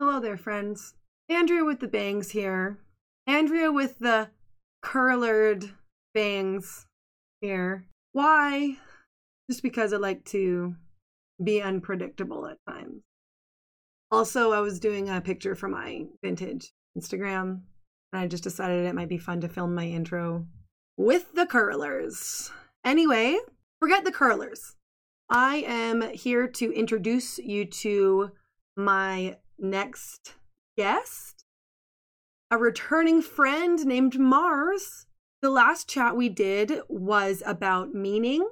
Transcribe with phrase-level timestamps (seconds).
[0.00, 0.94] Hello there, friends.
[1.28, 2.78] Andrea with the bangs here.
[3.26, 4.28] Andrea with the
[4.80, 5.72] curlered
[6.14, 6.86] bangs
[7.40, 7.84] here.
[8.12, 8.76] Why?
[9.50, 10.76] Just because I like to
[11.42, 13.02] be unpredictable at times.
[14.12, 17.62] Also, I was doing a picture for my vintage Instagram,
[18.12, 20.46] and I just decided it might be fun to film my intro
[20.96, 22.52] with the curlers.
[22.84, 23.36] Anyway,
[23.80, 24.76] forget the curlers.
[25.28, 28.30] I am here to introduce you to
[28.76, 30.34] my next
[30.76, 31.44] guest,
[32.50, 35.06] a returning friend named Mars.
[35.42, 38.48] The last chat we did was about meaning,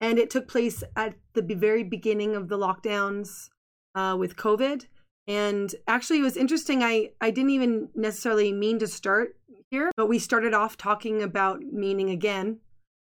[0.00, 3.48] and it took place at the very beginning of the lockdowns
[3.94, 4.86] uh, with COVID.
[5.26, 6.82] And actually, it was interesting.
[6.82, 9.36] I, I didn't even necessarily mean to start
[9.70, 12.58] here, but we started off talking about meaning again.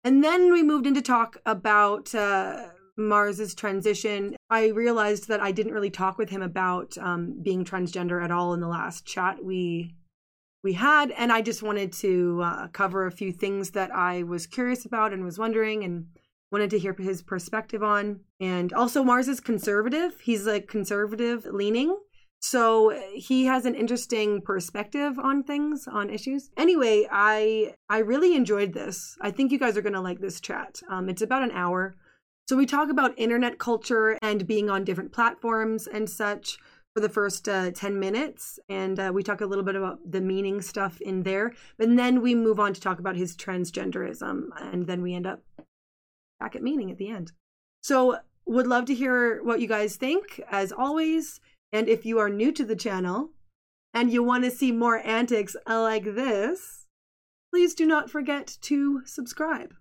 [0.03, 2.67] And then we moved into talk about uh,
[2.97, 4.35] Mars's transition.
[4.49, 8.53] I realized that I didn't really talk with him about um, being transgender at all
[8.53, 9.95] in the last chat we
[10.63, 14.47] we had, and I just wanted to uh, cover a few things that I was
[14.47, 16.07] curious about and was wondering and
[16.51, 18.21] wanted to hear his perspective on.
[18.39, 20.19] And also, Mars is conservative.
[20.21, 21.95] He's like conservative leaning.
[22.39, 26.49] So he has an interesting perspective on things, on issues.
[26.57, 29.17] Anyway, I I really enjoyed this.
[29.21, 30.81] I think you guys are gonna like this chat.
[30.89, 31.95] Um, it's about an hour.
[32.47, 36.59] So we talk about internet culture and being on different platforms and such
[36.93, 40.21] for the first uh, 10 minutes and uh, we talk a little bit about the
[40.21, 44.85] meaning stuff in there and then we move on to talk about his transgenderism and
[44.85, 45.41] then we end up
[46.39, 47.31] back at meaning at the end.
[47.81, 51.39] So would love to hear what you guys think as always
[51.73, 53.31] and if you are new to the channel
[53.91, 56.85] and you want to see more antics like this
[57.51, 59.73] please do not forget to subscribe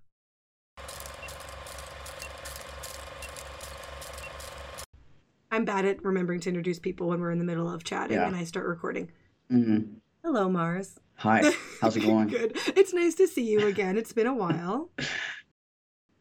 [5.54, 8.26] I'm bad at remembering to introduce people when we're in the middle of chatting Yeah.
[8.26, 9.10] and I start recording.
[9.52, 9.94] Mm-hmm.
[10.24, 10.98] Hello, Mars.
[11.18, 12.26] Hi, how's it going?
[12.26, 12.56] Good.
[12.76, 13.96] It's nice to see you again.
[13.96, 14.90] It's been a while.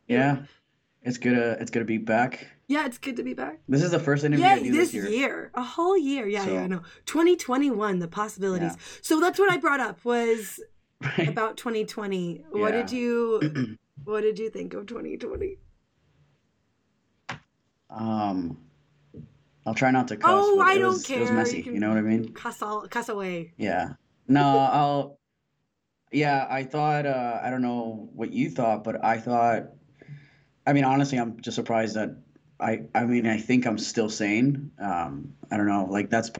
[0.05, 0.39] Yeah,
[1.01, 1.33] it's good.
[1.35, 2.45] To, it's good to be back.
[2.67, 3.61] Yeah, it's good to be back.
[3.69, 5.07] This is the first interview Yeah, this this year.
[5.07, 5.51] year.
[5.55, 6.27] A whole year.
[6.27, 6.81] Yeah, So- yeah, I know.
[7.05, 8.75] 2021, the possibilities.
[9.01, 10.59] So that's what I brought up was
[11.17, 11.29] Right.
[11.29, 12.43] about 2020.
[12.51, 15.57] What did you what did you think of 2020?
[17.89, 18.57] um,
[19.65, 20.29] I'll try not to cuss.
[20.31, 21.17] Oh, I don't was, care.
[21.17, 21.61] It was messy.
[21.61, 22.33] You You, know what I mean?
[22.33, 23.53] Cuss all, cuss away.
[23.57, 23.93] Yeah.
[24.27, 25.19] No, I'll.
[26.11, 27.05] Yeah, I thought.
[27.05, 29.69] Uh, I don't know what you thought, but I thought.
[30.65, 32.15] I mean, honestly, I'm just surprised that
[32.59, 32.83] I.
[32.93, 34.71] I mean, I think I'm still sane.
[34.79, 35.85] Um, I don't know.
[35.89, 36.31] Like that's.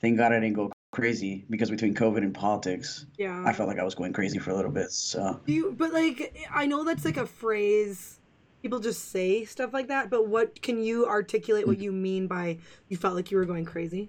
[0.00, 3.42] Thank God I didn't go crazy because between COVID and politics, Yeah.
[3.44, 4.90] I felt like I was going crazy for a little bit.
[4.92, 5.40] So.
[5.46, 8.20] Do you, but like, I know that's like a phrase.
[8.64, 12.56] People just say stuff like that, but what can you articulate what you mean by
[12.88, 14.08] you felt like you were going crazy?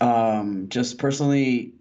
[0.00, 1.74] Um, just personally,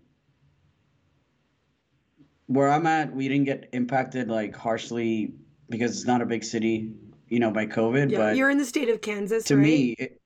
[2.46, 5.34] where I'm at, we didn't get impacted like harshly
[5.70, 6.92] because it's not a big city,
[7.30, 8.12] you know, by COVID.
[8.12, 9.64] Yeah, But you're in the state of Kansas, to right?
[9.64, 10.22] me, it,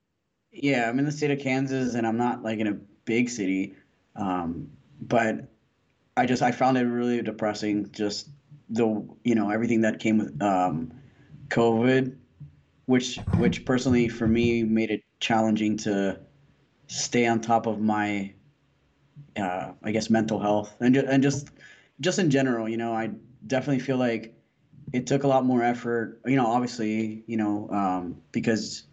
[0.52, 3.76] yeah, I'm in the state of Kansas and I'm not like in a big city.
[4.14, 4.68] Um,
[5.00, 5.48] but
[6.18, 8.28] I just I found it really depressing, just
[8.70, 10.92] the you know everything that came with um,
[11.48, 12.16] COVID,
[12.86, 16.20] which which personally for me made it challenging to
[16.86, 18.32] stay on top of my
[19.36, 21.50] uh, I guess mental health and ju- and just
[22.00, 23.10] just in general, you know, I
[23.46, 24.34] definitely feel like
[24.92, 28.84] it took a lot more effort, you know, obviously, you know, um, because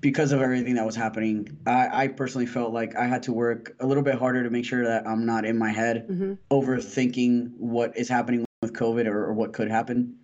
[0.00, 3.76] because of everything that was happening, I, I personally felt like I had to work
[3.78, 7.50] a little bit harder to make sure that I'm not in my head hmm overthinking
[7.56, 10.14] what is happening with COVID or, or what could happen.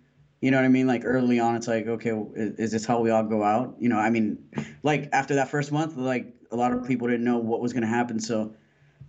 [0.41, 0.87] You know what I mean?
[0.87, 3.75] Like early on, it's like, okay, is, is this how we all go out?
[3.77, 4.39] You know, I mean,
[4.81, 7.83] like after that first month, like a lot of people didn't know what was going
[7.83, 8.19] to happen.
[8.19, 8.55] So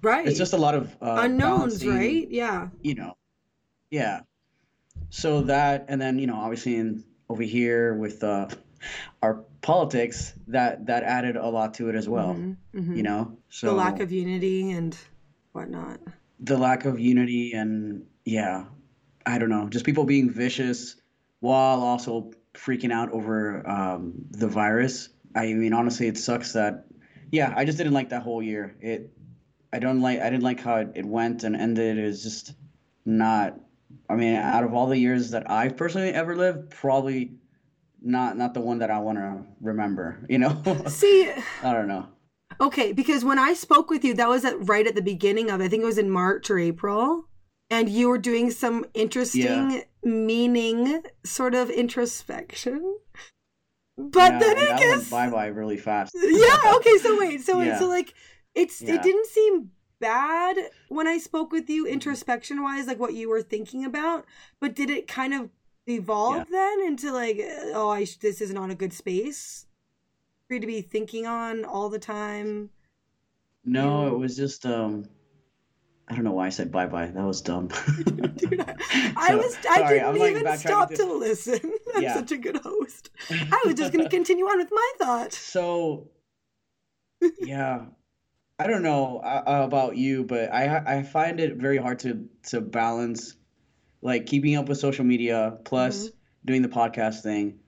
[0.02, 0.26] Right.
[0.26, 2.26] it's just a lot of uh, unknowns, right?
[2.28, 2.68] Yeah.
[2.82, 3.16] You know,
[3.90, 4.20] yeah.
[5.10, 8.48] So that, and then you know, obviously, in over here with uh,
[9.22, 12.34] our politics, that that added a lot to it as well.
[12.34, 12.96] Mhm, mhm.
[12.96, 14.96] You know, so the lack of unity and
[15.52, 16.00] whatnot.
[16.40, 18.64] the lack of unity and yeah
[19.26, 20.96] i don't know just people being vicious
[21.40, 25.08] while also freaking out over um, the virus.
[25.34, 26.84] I mean honestly it sucks that
[27.30, 28.76] yeah i just didn't like that whole year.
[28.80, 29.12] It
[29.72, 31.98] i don't like i didn't like how it, it went and ended.
[31.98, 32.54] It was just
[33.04, 33.58] not
[34.08, 37.32] i mean out of all the years that i've personally ever lived probably
[38.02, 40.60] not not the one that i want to remember you know?
[40.88, 41.30] See,
[41.62, 42.06] i don't know.
[42.60, 45.60] okay, because when I spoke with you, that was at right at the beginning of.
[45.60, 47.24] I think it was in March or April,
[47.70, 52.96] and you were doing some interesting meaning sort of introspection.
[53.96, 56.14] But Yeah, then it gets bye bye really fast.
[56.22, 56.74] yeah.
[56.76, 56.98] Okay.
[56.98, 57.40] So wait.
[57.42, 57.66] So wait.
[57.68, 57.78] Yeah.
[57.78, 58.14] So like,
[58.54, 58.94] it's Yeah.
[58.94, 59.70] it didn't seem
[60.00, 60.56] bad
[60.88, 64.24] when I spoke with you introspection wise, like what you were thinking about.
[64.58, 65.50] But did it kind of
[65.86, 67.38] evolve then into like,
[67.74, 69.66] oh, I sh- this is not on a good space
[70.48, 72.70] for you to be thinking on all the time.
[73.64, 75.04] No, You- it was just um
[76.10, 77.06] I don't know why I said bye bye.
[77.06, 77.68] That was dumb.
[78.36, 78.74] Dude, I,
[79.16, 81.60] I So- was I sorry, didn't like, even stop to- to listen.
[81.94, 82.14] I'm Yeah.
[82.14, 83.10] such a good host.
[83.30, 85.32] I was just gonna continue on with my thought.
[85.32, 86.08] So,
[87.40, 87.86] yeah,
[88.58, 92.60] I don't know uh, about you, but I I find it very hard to to
[92.60, 93.36] balance
[94.02, 96.16] like keeping up with social media plus Mm-hmm.
[96.46, 97.58] doing the podcast thing,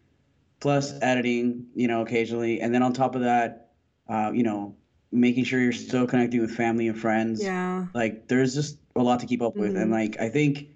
[0.61, 3.71] plus editing, you know, occasionally, and then on top of that,
[4.09, 4.77] uh, you know,
[5.13, 7.43] making sure you're still connecting with family and friends.
[7.43, 7.87] Yeah.
[7.95, 9.93] Like there's just a lot to keep up with, and Mhm.
[9.93, 10.69] like I think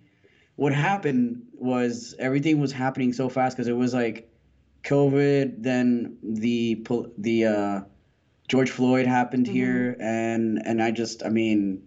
[0.56, 4.30] what happened was everything was happening so fast because it was like
[4.84, 6.84] COVID, then the
[7.18, 7.80] the uh,
[8.48, 9.52] George Floyd happened Mhm.
[9.52, 11.82] here, and and I just I mean,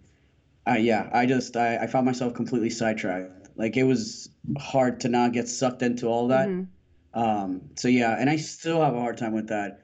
[0.65, 3.49] I yeah I just I, I found myself completely sidetracked.
[3.55, 6.47] Like it was hard to not get sucked into all that.
[6.49, 6.67] Mhm.
[7.13, 9.81] Um, so yeah, and I still have a hard time with that.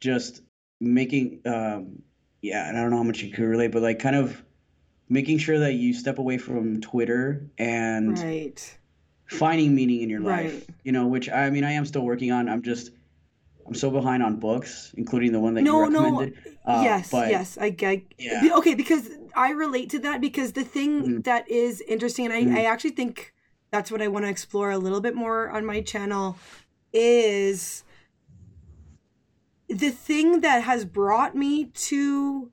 [0.00, 0.42] Just
[0.80, 2.02] making, um,
[2.42, 4.42] yeah, and I don't know how much you could relate, but like kind of
[5.08, 8.78] making sure that you step away from Twitter and Right.
[9.26, 10.66] finding meaning in your life.
[10.84, 12.48] You know, which I mean, I am still working on.
[12.48, 12.90] I'm just,
[13.66, 16.02] I'm so behind on books, including the one that No, you no.
[16.02, 16.38] recommended.
[16.64, 17.58] Uh, yes, but yes.
[17.60, 18.56] I, I Yeah.
[18.58, 21.24] okay because I relate to that because the thing Mhm.
[21.24, 22.56] that is interesting, and I, Mhm.
[22.56, 23.32] I actually think
[23.72, 26.36] that's what I want to explore a little bit more on my channel,
[26.92, 27.82] is
[29.68, 32.50] the thing that has brought me to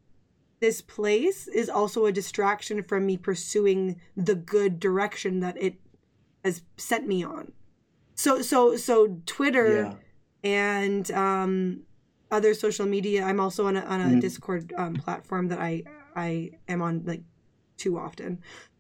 [0.60, 5.76] this place is also a distraction from me pursuing the good direction that it
[6.44, 7.52] has sent me on.
[8.16, 9.90] So so so Twitter
[10.44, 11.84] yeah, and um,
[12.32, 13.24] other social media.
[13.24, 14.22] I'm also on a, on a Mhm.
[14.22, 15.84] Discord um, platform that I
[16.16, 17.24] I am on like
[17.78, 18.40] too often,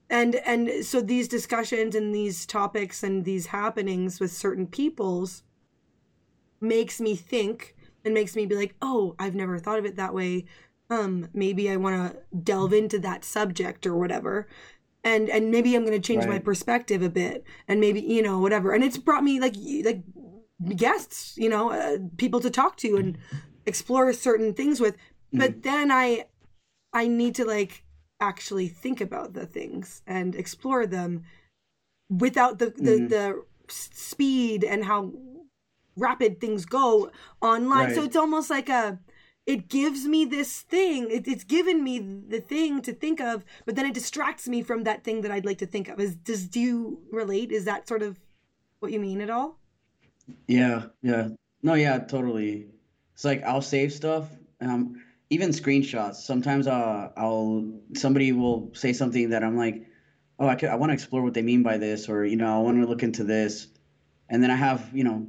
[0.10, 5.44] and and so these discussions and these topics and these happenings with certain peoples
[6.62, 10.14] makes me think and makes me be like, oh, I've never thought of it that
[10.14, 10.46] way.
[10.90, 14.48] Um, maybe I want to delve into that subject or whatever.
[15.04, 18.40] And, and maybe I'm going to change my perspective a bit and maybe you know
[18.40, 20.02] whatever and it's brought me like like
[20.78, 23.18] guests, you know, uh, people to talk to and
[23.66, 24.96] explore certain things with.
[25.34, 26.26] But then I,
[26.94, 27.84] I need to like
[28.22, 31.24] actually think about the things and explore them
[32.10, 33.10] without the the, Mhm.
[33.10, 35.12] the speed and how
[35.98, 37.12] rapid things go
[37.42, 37.94] online.
[37.94, 39.00] So it's almost like a.
[39.46, 41.12] It gives me this thing.
[41.12, 44.86] It, it's given me the thing to think of, but then it distracts me from
[44.86, 46.00] that thing that I'd like to think of.
[46.00, 47.52] Is does do you relate?
[47.52, 48.20] Is that sort of
[48.80, 49.60] what you mean at all?
[50.48, 51.30] yeah, yeah.
[51.62, 52.68] No, yeah, totally.
[53.14, 54.30] It's like I'll save stuff,
[54.62, 56.16] um, even screenshots.
[56.16, 57.66] Sometimes uh, I'll
[57.96, 59.86] somebody will say something that I'm like,
[60.40, 62.56] oh, I could, I want to explore what they mean by this, or you know,
[62.56, 63.68] I want to look into this,
[64.30, 65.28] and then I have you know,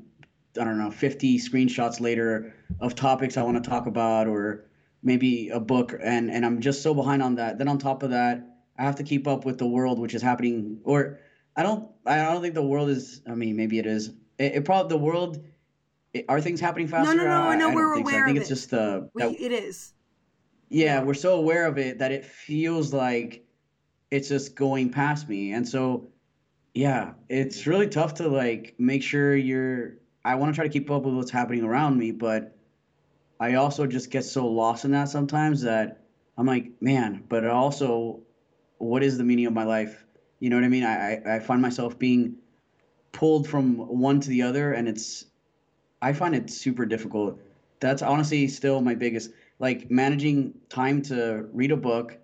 [0.60, 4.66] I don't know, 50 screenshots later of topics I want to talk about, or
[5.02, 7.58] maybe a book, and and I'm just so behind on that.
[7.58, 8.46] Then on top of that,
[8.78, 11.18] I have to keep up with the world, which is happening, or
[11.56, 13.22] I don't, I don't think the world is.
[13.28, 14.08] I mean, maybe it is.
[14.38, 15.44] It, it probably the world.
[16.12, 17.14] It, are things happening faster?
[17.14, 18.16] no, no, no, I know don't we're think so.
[18.16, 18.48] aware I think it's it.
[18.48, 19.94] just the We, that it is.
[20.68, 23.46] yeah, we're so aware of it that it feels like
[24.10, 25.52] it's just going past me.
[25.52, 26.12] And so,
[26.74, 29.98] yeah, it's really tough to like make sure you're.
[30.24, 32.56] I want to try to keep up with what's happening around me, but
[33.38, 36.04] I also just get so lost in that sometimes that
[36.38, 38.20] I'm like, man, but also,
[38.78, 40.04] what is the meaning of my life?
[40.40, 40.84] You know what I mean?
[40.84, 42.36] I, I, find myself being
[43.12, 45.26] pulled from one to the other, and it's,
[46.02, 47.40] I find it super difficult.
[47.80, 52.18] That's honestly still my biggest, like managing time to read a book.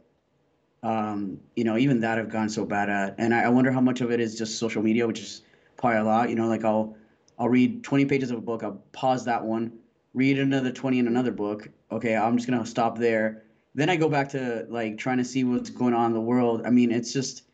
[0.82, 3.80] Um, you know, even that I've gotten so bad at, and I, I wonder how
[3.80, 5.42] much of it is just social media, which is
[5.76, 6.30] probably a lot.
[6.30, 6.96] You know, like I'll,
[7.40, 9.72] I'll read 20 pages of a book, I'll pause that one,
[10.14, 11.68] read another 20 in another book.
[11.90, 13.44] Okay, I'm just gonna stop there.
[13.74, 16.62] Then I go back to like trying to see what's going on in the world.
[16.66, 17.44] I mean, it's just,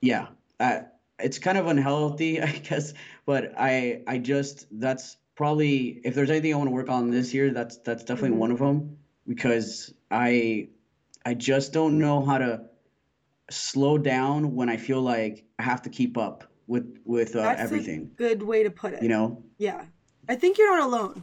[0.00, 0.28] yeah,
[0.60, 0.84] I,
[1.18, 2.94] it's kind of unhealthy, I guess.
[3.26, 7.34] But I, I just that's probably if there's anything I want to work on this
[7.34, 8.40] year, that's that's definitely Mhm.
[8.40, 10.68] one of them because I,
[11.26, 12.62] I just don't know how to
[13.50, 17.60] slow down when I feel like I have to keep up with with uh, That's
[17.62, 18.10] everything.
[18.14, 19.02] a good way to put it.
[19.02, 19.42] You know?
[19.58, 19.84] Yeah.
[20.28, 21.22] I think you're not alone.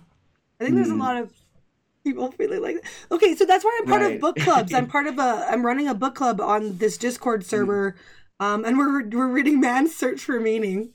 [0.60, 1.00] I think there's a Mm.
[1.08, 1.34] lot of
[2.04, 2.86] people feeling like that.
[3.16, 4.74] Okay, so that's why I'm part of book clubs.
[4.74, 7.46] I'm part of a I'm running a book club on this Discord Mm.
[7.54, 7.96] server.
[8.40, 10.94] Um and we're we're reading Man's Search for Meaning.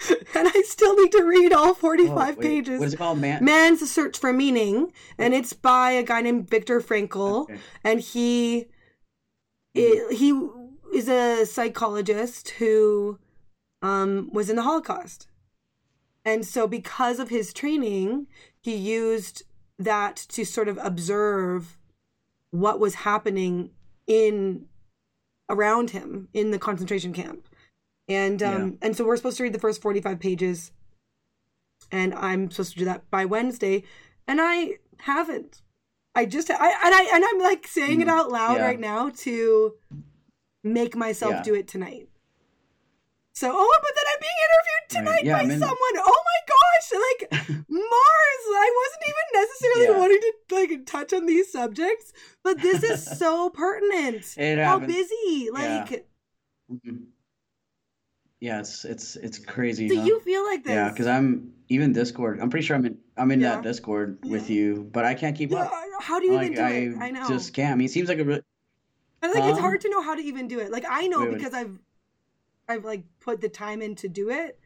[0.34, 2.80] and I still need to read all Oh, 45 wait, pages.
[2.80, 3.44] What is it called, man?
[3.44, 7.58] Man's Search for Meaning, and it's by a guy named Viktor Frankl, Okay.
[7.84, 8.66] and he
[9.76, 10.12] Mm-hmm.
[10.12, 13.18] i- he is a psychologist who
[13.84, 15.28] um, was in the Holocaust,
[16.24, 18.26] and so because of his training,
[18.60, 19.42] he used
[19.78, 21.76] that to sort of observe
[22.50, 23.70] what was happening
[24.06, 24.66] in
[25.48, 27.46] around him in the concentration camp,
[28.08, 30.72] and um, and so we're supposed to read the first forty five pages
[31.92, 33.82] and I'm supposed to do that by Wednesday,
[34.26, 35.60] and I haven't.
[36.14, 38.64] I just I and I and I'm like saying it Mm, out loud yeah.
[38.64, 39.74] right now to
[40.62, 41.42] make myself Yeah.
[41.42, 42.08] do it tonight.
[43.36, 44.88] So oh, but then I'm being interviewed Right.
[44.90, 45.96] tonight Yeah, by I mean- someone.
[45.96, 47.02] Oh my gosh!
[47.02, 49.98] Like Mars, I wasn't even necessarily Yeah.
[49.98, 52.12] wanting to like touch on these subjects,
[52.44, 54.34] but this is so pertinent.
[54.38, 54.94] It How happens.
[54.94, 55.50] busy?
[55.52, 56.06] Like,
[56.72, 57.06] Mhm.
[58.40, 59.88] Yeah, it's it's it's crazy.
[59.88, 60.04] do huh?
[60.06, 60.72] you feel like this?
[60.72, 62.38] Yeah, because I'm even Discord.
[62.40, 63.56] I'm pretty sure I'm in I'm in Yeah.
[63.56, 65.72] that Discord with you, but I can't keep Yeah, up.
[66.00, 66.96] how do you Like even do I, it?
[67.00, 67.26] I know.
[67.28, 67.72] just can't.
[67.72, 68.24] I mean, it seems like a.
[68.24, 68.42] Re-
[69.22, 70.70] And like it's hard to know how to even do it.
[70.70, 71.38] Like I know Wait, wait.
[71.38, 71.78] because I've
[72.68, 74.58] I've like put the time in to do it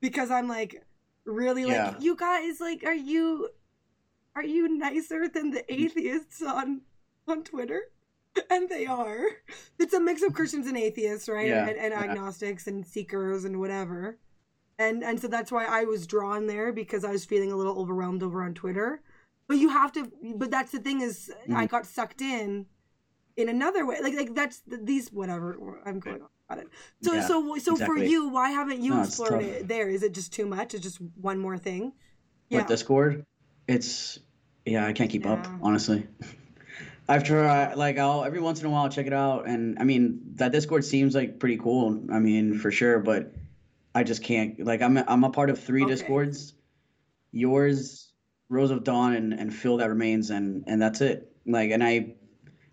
[0.00, 0.84] because I'm like
[1.24, 3.48] really like you guys like are you
[4.34, 6.82] are you nicer than the atheists on
[7.28, 7.80] on Twitter?
[8.50, 9.24] And they are.
[9.78, 11.48] It's a mix of Christians and atheists, right?
[11.48, 12.00] Yeah, And, and yeah.
[12.02, 14.18] agnostics and seekers and whatever.
[14.78, 17.78] And and so that's why I was drawn there because I was feeling a little
[17.80, 19.00] overwhelmed over on Twitter.
[19.48, 20.12] But you have to.
[20.36, 21.66] But that's the thing is, I Mm-hmm.
[21.66, 22.66] got sucked in
[23.38, 24.00] in another way.
[24.02, 26.68] Like like that's these whatever I'm going on about it.
[27.02, 29.88] So Yeah, so so for you, why haven't you No, explored it there?
[29.88, 30.74] Is it just too much?
[30.74, 31.92] It's just one more thing.
[32.50, 32.58] Yeah.
[32.58, 33.24] with Discord,
[33.66, 34.18] it's
[34.64, 36.06] yeah, I can't keep up honestly.
[37.08, 39.84] I've tried like I'll every once in a while I'll check it out, and I
[39.84, 42.02] mean that Discord seems like pretty cool.
[42.12, 43.32] I mean for sure, but
[43.94, 44.58] I just can't.
[44.64, 45.92] Like I'm a, I'm a part of three Okay.
[45.92, 46.54] Discords,
[47.32, 48.12] yours,
[48.48, 51.32] Rose of Dawn, and and Phil that remains, and and that's it.
[51.46, 52.14] Like and I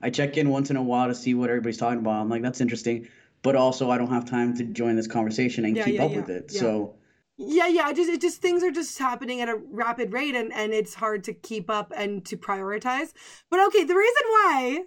[0.01, 2.21] I check in once in a while to see what everybody's talking about.
[2.21, 3.07] I'm like that's interesting,
[3.43, 6.11] but also I don't have time to join this conversation and Yeah, keep yeah, up
[6.11, 6.51] yeah, with it.
[6.51, 6.59] yeah.
[6.59, 6.95] So
[7.37, 7.91] Yeah, yeah.
[7.93, 11.23] Just it just things are just happening at a rapid rate, and and it's hard
[11.25, 13.13] to keep up and to prioritize.
[13.51, 14.83] But okay, the reason why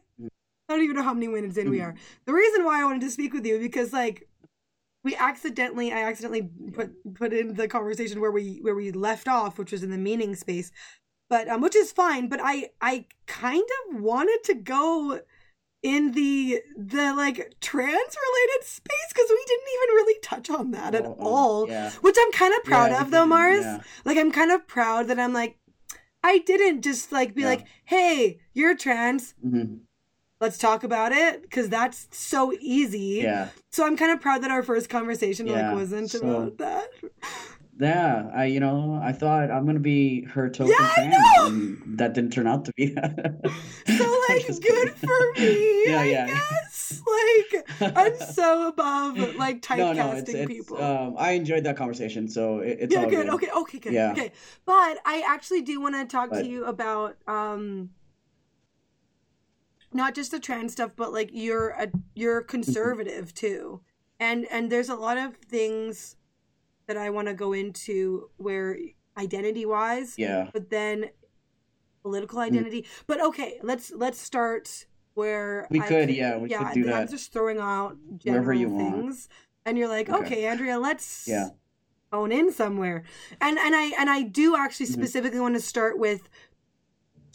[0.68, 1.94] I don't even know how many minutes in we are.
[2.26, 4.28] The reason why I wanted to speak with you because like
[5.04, 9.58] we accidentally I accidentally put put in the conversation where we where we left off,
[9.58, 10.70] which was in the meaning space.
[11.28, 12.28] But um, which is fine.
[12.28, 15.20] But I I kind of wanted to go
[15.82, 20.94] in the the like trans related space because we didn't even really touch on that
[20.94, 21.90] at Oh, all yeah.
[22.00, 23.60] which I'm kind of proud Yeah, of though, Mars.
[23.64, 23.80] yeah.
[24.04, 25.58] Like I'm kind of proud that I'm like
[26.24, 29.34] I didn't just like be like, "Hey, you're trans.
[29.46, 29.80] Mhm.
[30.40, 33.20] Let's talk about it," because that's so easy.
[33.22, 33.48] yeah.
[33.70, 36.88] So I'm kind of proud that our first conversation like wasn't so- about that.
[37.78, 41.46] Yeah, I you know I thought I'm gonna be her token Yeah, I fan, know!
[41.46, 42.94] and that didn't turn out to be.
[43.98, 44.05] So
[44.48, 45.82] like, good for me.
[45.86, 46.26] Yeah, I yeah.
[46.26, 47.02] guess.
[47.06, 50.82] Like I'm so above like typecasting no, no, it's, it's people.
[50.82, 53.26] um I enjoyed that conversation, so it, it's yeah, all good.
[53.26, 53.34] good.
[53.34, 53.92] Okay, okay, good.
[53.92, 54.12] Yeah.
[54.12, 54.32] Okay.
[54.64, 57.90] But I actually do want to talk But- to you about um
[59.92, 62.50] not just the trans stuff, but like you're a you're Mm-hmm.
[62.50, 63.80] conservative too.
[64.18, 66.16] And and there's a lot of things
[66.86, 68.76] that I want to go into where
[69.16, 71.06] identity wise, Yeah, but then
[72.06, 72.46] political Mm.
[72.46, 72.86] identity.
[73.08, 76.80] But okay, let's let's start where We I could, can- yeah, we yeah, could do
[76.82, 77.10] I'm that.
[77.10, 78.94] just throwing out Wherever general you want.
[78.94, 79.28] things.
[79.64, 80.24] And you're like, Okay.
[80.24, 81.48] okay, Andrea, let's Yeah.
[82.12, 83.02] own in somewhere.
[83.40, 84.92] And and I and I do actually Mhm.
[84.98, 86.28] specifically want to start with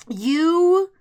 [0.07, 0.91] you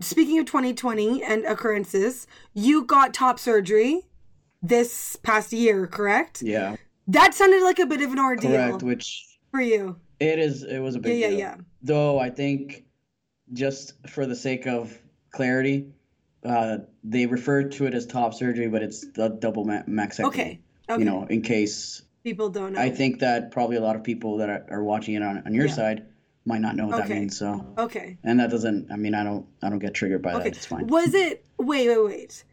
[0.00, 4.06] speaking of 2020 and occurrences, you got top surgery
[4.62, 6.40] this past year, correct?
[6.42, 8.82] yeah, That sounded like a bit of an ordeal correct.
[8.82, 9.96] Which for you.
[10.20, 10.62] it is.
[10.62, 11.38] It was a Yeah, big yeah, deal.
[11.38, 11.54] yeah.
[11.82, 12.84] Though I think,
[13.52, 14.96] just for the sake of
[15.30, 15.86] clarity,
[16.44, 20.24] uh, they refer to it as top surgery, but it's the double ma- mastectomy.
[20.26, 20.60] Okay.
[20.90, 20.98] Okay.
[21.00, 22.80] You know, in case people don't know.
[22.80, 25.54] I think that probably a lot of people that are, are watching it on, on
[25.54, 25.72] your Yeah.
[25.74, 26.06] side
[26.46, 27.08] might not know what Okay.
[27.08, 27.38] that means.
[27.38, 28.16] So, Okay.
[28.24, 28.90] and that doesn't.
[28.90, 29.46] I mean, I don't.
[29.62, 30.44] I don't get triggered by Okay.
[30.44, 30.56] that.
[30.56, 30.86] It's fine.
[30.86, 32.44] Was it wait, wait, wait.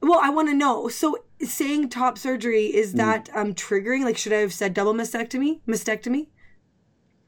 [0.00, 0.88] Well, I want to know.
[0.88, 2.96] So saying top surgery is Mm.
[2.98, 4.02] that um triggering?
[4.04, 5.60] Like should I have said double mastectomy?
[5.68, 6.28] Mastectomy?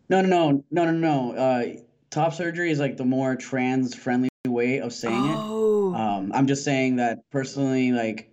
[0.09, 1.37] No, no, no, no, no, no.
[1.37, 1.65] Uh,
[2.11, 5.39] top surgery is like the more trans-friendly way of saying it.
[5.41, 5.95] oh.
[5.95, 8.31] Um, I'm just saying that personally, like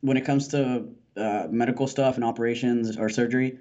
[0.00, 3.58] when it comes to uh, medical stuff and operations or surgery,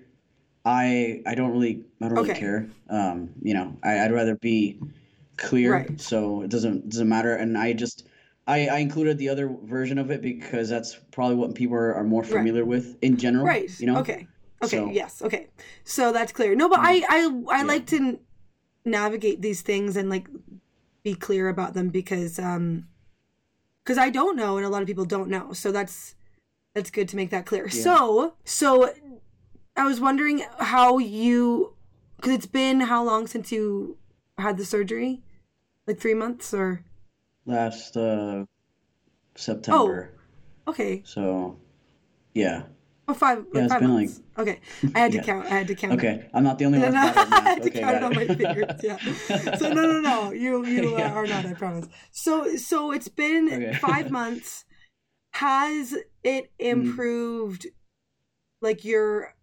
[0.65, 2.39] I I don't really I don't really Okay.
[2.39, 2.69] care.
[2.89, 4.79] Um, you know, I, I'd rather be
[5.37, 6.01] clear, Right.
[6.01, 7.35] so it doesn't doesn't matter.
[7.35, 8.07] And I just
[8.47, 12.03] I, I included the other version of it because that's probably what people are, are
[12.03, 12.31] more Right.
[12.31, 13.45] familiar with in general.
[13.45, 13.69] right.
[13.79, 13.99] You know.
[13.99, 14.27] Okay.
[14.63, 15.49] Okay, So- yes, okay.
[15.83, 16.55] So that's clear.
[16.55, 17.63] No, but I I I Yeah.
[17.63, 18.19] like to
[18.85, 20.27] navigate these things and like
[21.03, 22.87] be clear about them because um
[23.83, 25.53] because I don't know and a lot of people don't know.
[25.53, 26.15] So that's
[26.73, 27.65] that's good to make that clear.
[27.67, 27.83] Yeah.
[27.83, 28.93] So so
[29.75, 31.75] I was wondering how you
[32.17, 33.97] because it's been how long since you
[34.37, 35.21] had the surgery?
[35.87, 36.85] Like three months or
[37.45, 38.45] Last uh,
[39.35, 40.11] September.
[40.67, 41.01] okay.
[41.05, 41.57] So,
[42.33, 42.63] yeah.
[43.07, 43.45] Oh, five.
[43.53, 44.21] Yeah, like it's five been months.
[44.37, 44.59] Okay,
[44.95, 45.23] I had to Yeah.
[45.23, 45.51] count.
[45.51, 45.99] I had to count.
[45.99, 46.93] Okay, I'm not the only No, one.
[46.93, 48.65] no, at I had to Okay, count it on my fingers.
[48.81, 48.99] Yeah.
[49.57, 50.31] So no, no, no.
[50.31, 51.11] You, you uh, Yeah.
[51.13, 51.45] are not.
[51.45, 51.87] I promise.
[52.11, 53.73] So, so it's been Okay.
[53.81, 54.65] five months.
[55.33, 56.79] Has it Mm.
[56.79, 57.67] improved?
[58.61, 59.35] Like your,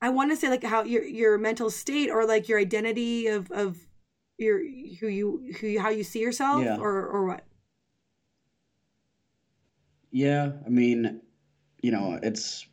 [0.00, 3.50] I want to say like how your your mental state or like your identity of
[3.50, 3.78] of
[4.38, 4.58] your
[5.00, 6.76] who you who you, how you see yourself Yeah.
[6.78, 7.44] or or what?
[10.10, 11.22] Yeah, I mean,
[11.82, 12.66] you know, it's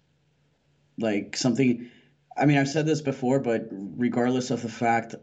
[0.98, 1.90] like something.
[2.38, 5.16] I mean, I've said this before, but regardless of the fact,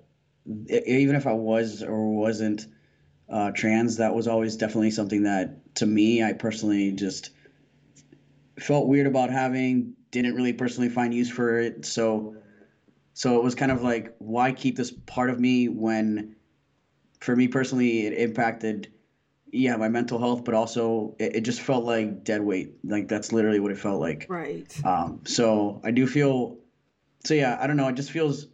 [0.69, 2.67] even if I was or wasn't
[3.31, 7.31] uh, trans, that was always definitely something that, to me, I personally just
[8.59, 9.95] felt weird about having.
[10.11, 12.37] Didn't really personally find use for it, so
[13.13, 16.37] so it was kind of like, why keep this part of me when,
[17.21, 18.93] for me personally, it impacted
[19.53, 22.75] yeah, my mental health, but also it, it just felt like dead weight.
[22.85, 24.27] Like that's literally what it felt like.
[24.29, 24.67] Right.
[24.85, 26.59] Um, so I do feel,
[27.25, 27.89] so yeah, I don't know.
[27.89, 28.49] It just feels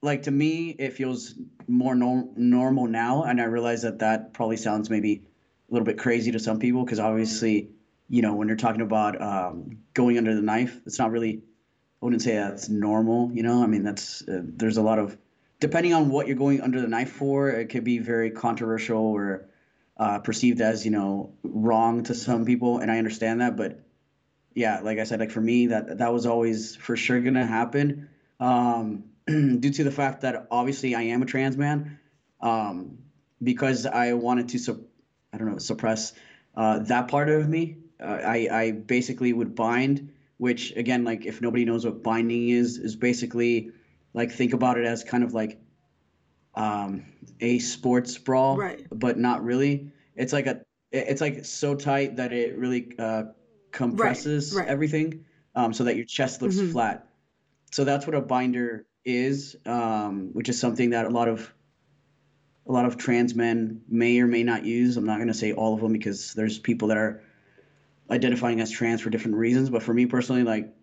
[0.00, 1.34] like to me, it feels
[1.66, 3.24] more norm- normal now.
[3.24, 5.22] And I realize that that probably sounds maybe
[5.70, 7.70] a little bit crazy to some people because obviously,
[8.08, 11.42] you know, when you're talking about um, going under the knife, it's not really,
[12.00, 13.62] I wouldn't say that's normal, you know?
[13.62, 15.18] I mean, that's, uh, there's a lot of,
[15.60, 19.48] depending on what you're going under the knife for, it could be very controversial or
[19.98, 22.78] uh, perceived as, you know, wrong to some people.
[22.78, 23.80] And I understand that, but
[24.54, 28.08] yeah, like I said, like for me, that that was always for sure gonna happen,
[28.40, 31.98] um, due to the fact that obviously I am a trans man,
[32.40, 32.98] um,
[33.42, 34.80] because I wanted to, sup-
[35.32, 36.12] I don't know, suppress
[36.56, 37.76] uh, that part of me.
[38.00, 42.78] Uh, I I basically would bind, which again, like if nobody knows what binding is,
[42.78, 43.70] is basically
[44.14, 45.60] like think about it as kind of like
[46.58, 47.04] um,
[47.40, 48.84] a sports brawl, Right.
[48.90, 49.90] but not really.
[50.16, 53.24] It's like a, it's like so tight that it really uh,
[53.70, 54.66] compresses right.
[54.66, 56.72] everything, um, so that your chest looks Mhm.
[56.72, 57.08] flat.
[57.70, 61.52] So that's what a binder is, um, which is something that a lot of
[62.66, 64.98] a lot of trans men may or may not use.
[64.98, 67.22] I'm not going to say all of them because there's people that are
[68.10, 69.70] identifying as trans for different reasons.
[69.70, 70.74] But for me personally, like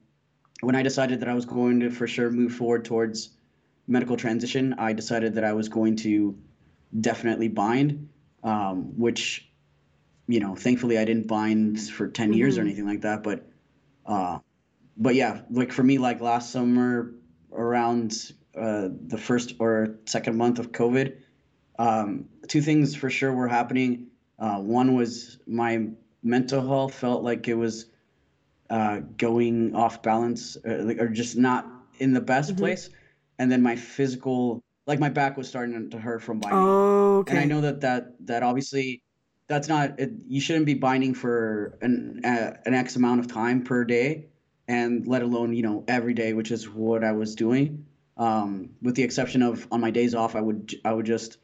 [0.61, 3.34] when I decided that I was going to for sure move forward towards
[3.87, 6.37] medical transition, I decided that I was going to
[6.99, 8.09] definitely bind,
[8.43, 9.49] um, which,
[10.27, 12.65] you know, thankfully I didn't bind for 10 years or Mhm.
[12.65, 13.23] anything like that.
[13.23, 13.47] But,
[14.05, 14.39] uh,
[14.97, 17.13] but yeah, like for me, like last summer
[17.51, 21.17] around uh, the first or second month of COVID,
[21.77, 24.07] um, two things for sure were happening.
[24.39, 25.89] Uh, one was my
[26.23, 27.85] mental health felt like it was
[28.69, 31.69] uh, going off balance or, like- or just not
[31.99, 32.57] in the best Mhm.
[32.57, 32.89] place.
[33.39, 36.59] And then my physical, like my back was starting to hurt from binding.
[36.59, 37.31] Oh, okay.
[37.31, 39.01] And I know that that that obviously
[39.47, 43.63] that's not it, you shouldn't be binding for an uh, an X amount of time
[43.63, 44.27] per day,
[44.67, 47.85] and let alone you know every day, which is what I was doing.
[48.17, 51.37] Um, with the exception of on my days off, I would I would just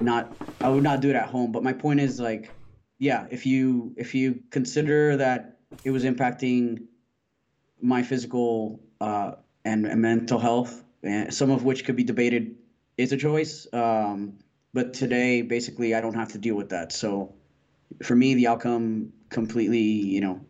[0.00, 1.52] not I would not do it at home.
[1.52, 2.50] But my point is like,
[2.98, 6.86] yeah, if you if you consider that it was impacting
[7.80, 9.32] my physical uh,
[9.64, 10.84] and, and mental health,
[11.30, 12.56] some of which could be debated
[12.96, 13.66] is a choice.
[13.72, 14.38] Um,
[14.74, 16.92] but today, basically, I don't have to deal with that.
[16.92, 17.34] So
[18.02, 20.40] for me, the outcome completely, you know,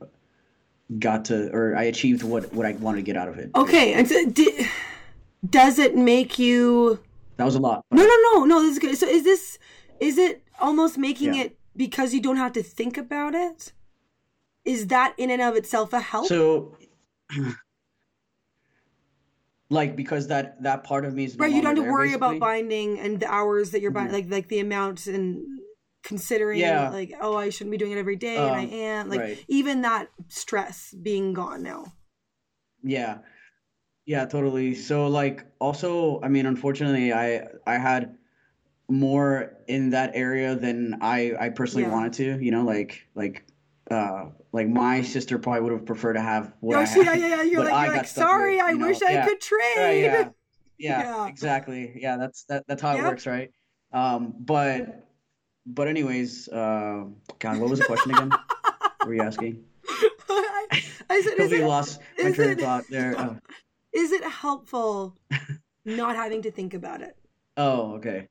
[0.98, 3.50] got to, or I achieved what, what I wanted to get out of it.
[3.54, 4.16] Okay, and so
[5.48, 7.00] does it make you?
[7.36, 7.84] That was a lot.
[7.90, 8.62] No, no, no, no.
[8.62, 8.96] This is good.
[8.96, 9.58] So is this?
[10.00, 11.42] Is it almost making Yeah.
[11.42, 13.72] it because you don't have to think about it?
[14.64, 16.26] Is that in and of itself a help?
[16.26, 16.76] So,
[19.72, 22.12] like, because that, that part of me is no right, you don't have to worry
[22.12, 24.12] about binding and the hours that you're buying, Mhm.
[24.12, 25.44] like like the amount and
[26.04, 26.90] considering Yeah.
[26.90, 29.38] like oh I shouldn't be doing it every day and I Um, am like right.
[29.48, 31.92] even that stress being gone now.
[32.82, 33.18] Yeah.
[34.06, 34.74] Yeah, totally.
[34.74, 38.18] So like also, I mean, unfortunately, I I had
[38.88, 41.92] more in that area than I I personally Yeah.
[41.92, 43.44] wanted to, you know, like like
[43.90, 47.18] uh like my sister probably would have preferred to have what Oh, I see, had.
[47.18, 47.42] yeah, yeah, yeah.
[47.42, 50.02] You're like, I you're like, stuck with, sorry, I know, wish I could trade.
[50.04, 50.18] Yeah.
[50.22, 50.28] Yeah,
[50.78, 51.26] Yeah.
[51.26, 51.92] exactly.
[51.96, 53.50] Yeah, that's that that's how it works, right?
[53.92, 55.06] Um but
[55.66, 57.04] but anyways, uh
[57.38, 58.30] God, what was the question again?
[58.30, 59.64] What were you asking?
[60.28, 63.14] I, I said, is it, lost my is train it- of thought there.
[63.18, 63.36] Oh.
[63.92, 65.16] is it helpful
[65.84, 67.16] not having to think about it?
[67.56, 68.28] Oh, okay.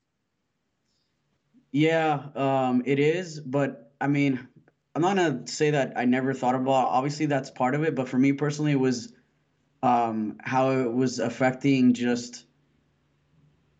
[1.71, 4.47] Yeah, um, it is, but I mean,
[4.95, 6.87] I'm not gonna say that I never thought about.
[6.87, 9.13] Obviously, that's part of it, but for me personally, it was
[9.83, 12.45] um, how it was affecting just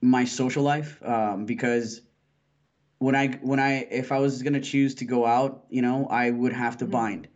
[0.02, 1.02] my social life.
[1.04, 2.02] Um, because
[3.00, 6.32] when I when I if I was gonna choose to go out, you know, I
[6.32, 6.92] would have to Mhm.
[6.92, 7.30] bind,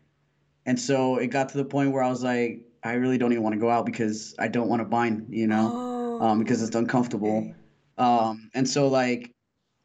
[0.66, 3.44] and so it got to the point where I was like, I really don't even
[3.44, 6.64] want to go out because I don't want to bind, you know, Oh, um, because
[6.64, 7.40] it's uncomfortable.
[7.40, 7.56] okay.
[7.98, 9.32] Um, and so like,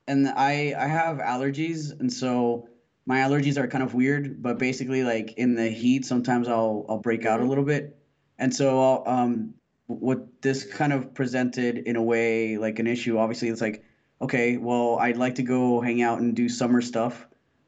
[0.09, 2.70] and I I have allergies, and so
[3.07, 4.43] my allergies are kind of weird.
[4.43, 7.49] But basically, like in the heat, sometimes I'll I'll break out a Mhm.
[7.49, 7.97] little bit,
[8.39, 9.55] and so I'll, um,
[9.87, 13.19] what this kind of presented in a way like an issue.
[13.19, 13.85] Obviously, it's like,
[14.21, 17.27] okay, well, I'd like to go hang out and do summer stuff,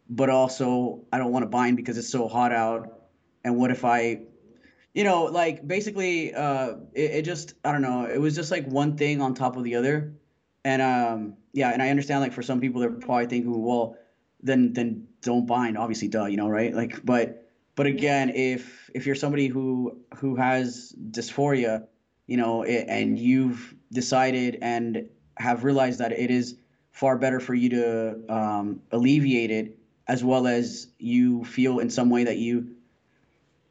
[0.09, 3.01] but also I don't want to bind because it's so hot out.
[3.45, 4.23] And what if I
[4.95, 8.05] you know, like basically, uh, it, it just I don't know.
[8.05, 10.19] It was just like one thing on top of the other,
[10.65, 13.97] and um, yeah, and I understand like for some people they're probably thinking, well,
[14.41, 16.75] then then don't bind, obviously, duh, you know, right?
[16.75, 21.87] Like, but but again, if if you're somebody who who has dysphoria,
[22.27, 25.09] you know, it, and you've decided and
[25.39, 26.57] have realized that it is
[26.91, 32.11] far better for you to um, alleviate it, as well as you feel in some
[32.11, 32.75] way that you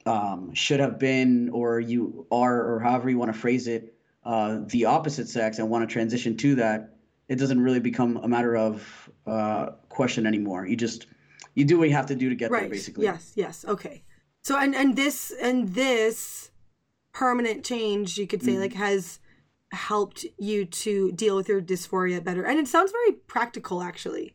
[0.06, 4.60] um, should have been, or you are, or however you want to phrase it, uh,
[4.68, 6.96] the opposite sex and want to transition to that,
[7.28, 10.66] it doesn't really become a matter of uh, question anymore.
[10.66, 11.06] You just
[11.56, 13.04] you do what you have to do to get there, basically.
[13.06, 13.34] Yes.
[13.36, 13.66] Yes.
[13.68, 14.04] Okay.
[14.44, 16.50] So and and this and this
[17.14, 18.60] permanent change, you could say, Mhm.
[18.62, 19.20] like has
[19.72, 24.34] helped you to deal with your dysphoria better, and it sounds very practical, actually,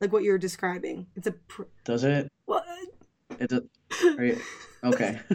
[0.00, 1.06] like what you're describing.
[1.16, 2.30] It's a pr- Does it?
[2.46, 2.64] well.
[3.38, 3.62] It's a, are
[4.00, 4.40] you-
[4.84, 5.20] okay.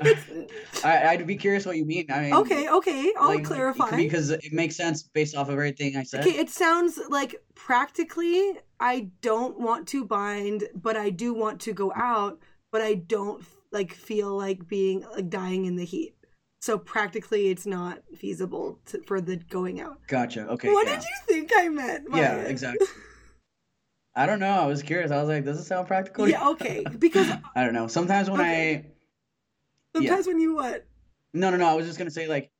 [0.84, 2.06] I, I'd be curious what you mean.
[2.10, 2.68] I mean, okay.
[2.68, 3.12] Okay.
[3.18, 3.96] I'll like, clarify.
[3.96, 6.20] because it makes sense based off of everything I said.
[6.20, 11.72] Okay, it sounds like practically I don't want to bind, but I do want to
[11.72, 12.38] go out,
[12.70, 16.14] but I don't like feel like being like dying in the heat.
[16.60, 19.98] So practically it's not feasible to, for the going out.
[20.08, 20.46] Gotcha.
[20.48, 20.70] Okay.
[20.70, 20.96] what yeah.
[20.96, 22.08] did you think I meant?
[22.12, 22.50] Yeah, it?
[22.50, 22.86] exactly.
[24.18, 24.60] I don't know.
[24.62, 25.10] I was curious.
[25.12, 26.28] I was like, does it sound practical?
[26.28, 26.84] Yeah, okay.
[26.98, 27.86] Because I don't know.
[27.86, 28.84] Sometimes when Okay.
[28.84, 28.86] I
[29.94, 30.84] sometimes when you what?
[31.32, 32.50] no no no, I was just gonna say like,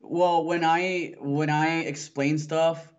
[0.00, 2.92] well, when I when I explain stuff,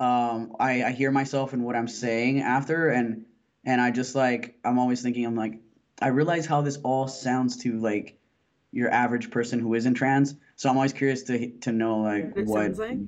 [0.00, 3.26] um, I I hear myself and what I'm saying after, and
[3.64, 5.60] and I just like I'm always thinking I'm like
[6.00, 8.18] I realize how this all sounds to like
[8.72, 10.34] your average person who isn't trans.
[10.56, 12.98] So I'm always curious to to know like What what like?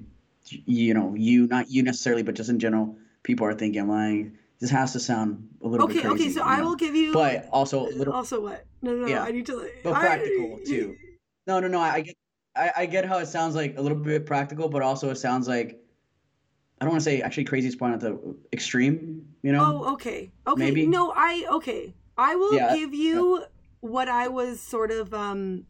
[0.67, 3.81] you know you not you necessarily, but just in general, people are thinking.
[3.83, 4.33] I'm like
[4.63, 6.15] this has to sound a little Okay, bit crazy.
[6.15, 6.69] okay, okay, so I know?
[6.69, 8.65] will give you but also a little also what?
[8.81, 9.09] No, no, no.
[9.09, 9.25] Yeah.
[9.25, 10.97] I need to like But I- practical, too.
[11.49, 11.81] No, no, no.
[11.81, 12.17] I I get,
[12.55, 15.49] I, I get how it sounds like a little bit practical, but also it sounds
[15.49, 15.81] like,
[16.81, 19.65] I don't want to say actually crazy is probably not the extreme, you know?
[19.85, 20.31] Oh, okay.
[20.47, 20.61] Okay.
[20.65, 20.87] Maybe?
[20.87, 21.93] No, I okay.
[22.17, 23.45] I will Yeah, give you
[23.81, 25.67] what I was sort of um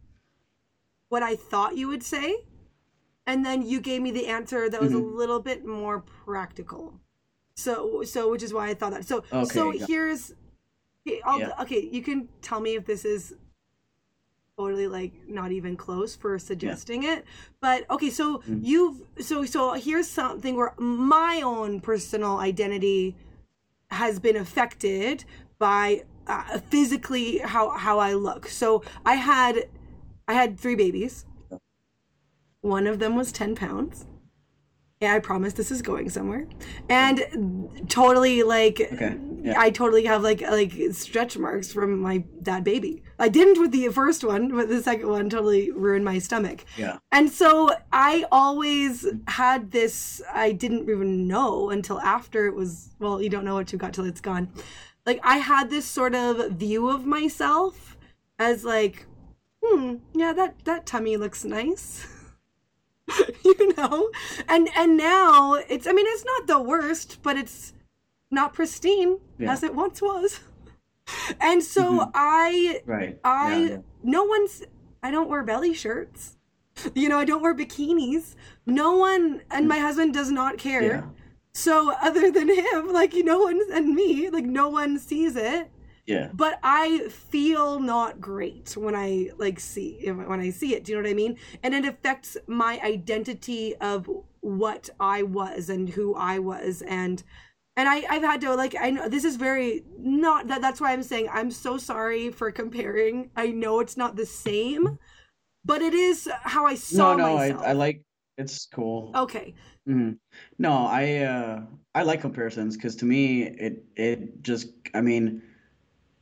[1.08, 2.44] what I thought you would say.
[3.26, 5.14] And then you gave me the answer that was a Mhm.
[5.16, 7.00] little bit more practical.
[7.56, 9.04] So so which is why I thought that.
[9.06, 10.34] So Okay, so here's
[11.04, 11.52] Yeah.
[11.60, 13.34] okay, you can tell me if this is
[14.58, 17.24] totally like not even close for suggesting it
[17.60, 18.60] but okay so Mhm.
[18.62, 23.16] you've so so here's something where my own personal identity
[23.90, 25.24] has been affected
[25.58, 28.48] by uh, physically how how I look.
[28.48, 29.68] So I had
[30.28, 31.26] I had three babies.
[32.60, 34.06] One of them was 10 pounds.
[35.02, 36.46] Yeah, I promise this is going somewhere.
[36.88, 39.54] And totally like Okay, yeah.
[39.56, 43.02] I totally have like like stretch marks from my that baby.
[43.18, 46.64] I didn't with the first one, but the second one totally ruined my stomach.
[46.76, 46.98] Yeah.
[47.10, 53.20] And so I always had this, I didn't even know until after it was, well,
[53.20, 54.52] you don't know what you got till it's gone.
[55.04, 57.96] Like I had this sort of view of myself
[58.38, 59.06] as like,
[59.64, 62.06] hmm, yeah, that, that tummy looks nice.
[63.44, 64.10] you know?
[64.48, 67.72] And and now it's I mean it's not the worst, but it's
[68.30, 69.52] not pristine Yeah.
[69.52, 70.40] as it once was.
[71.40, 72.10] And so Mhm.
[72.14, 73.18] I Right.
[73.24, 73.76] I yeah, yeah.
[74.02, 74.62] no one's
[75.02, 76.36] I don't wear belly shirts.
[76.94, 78.34] You know, I don't wear bikinis.
[78.66, 81.04] No one and my husband does not care.
[81.54, 85.70] So other than him, like no one and me, like no one sees it.
[86.06, 86.30] Yeah.
[86.34, 90.84] But I feel not great when I like see when I see it.
[90.84, 91.36] Do you know what I mean?
[91.62, 94.08] And it affects my identity of
[94.40, 97.22] what I was and who I was and
[97.76, 100.92] and I, I've had to like I know this is very not that that's why
[100.92, 103.30] I'm saying I'm so sorry for comparing.
[103.36, 104.98] I know it's not the same,
[105.64, 107.62] but it is how I saw no, no, myself.
[107.62, 108.02] I, I like
[108.38, 109.12] it's cool.
[109.14, 109.54] okay.
[109.86, 110.12] hmm
[110.58, 111.62] No, I uh
[111.94, 115.42] I like comparisons because to me it it just I mean,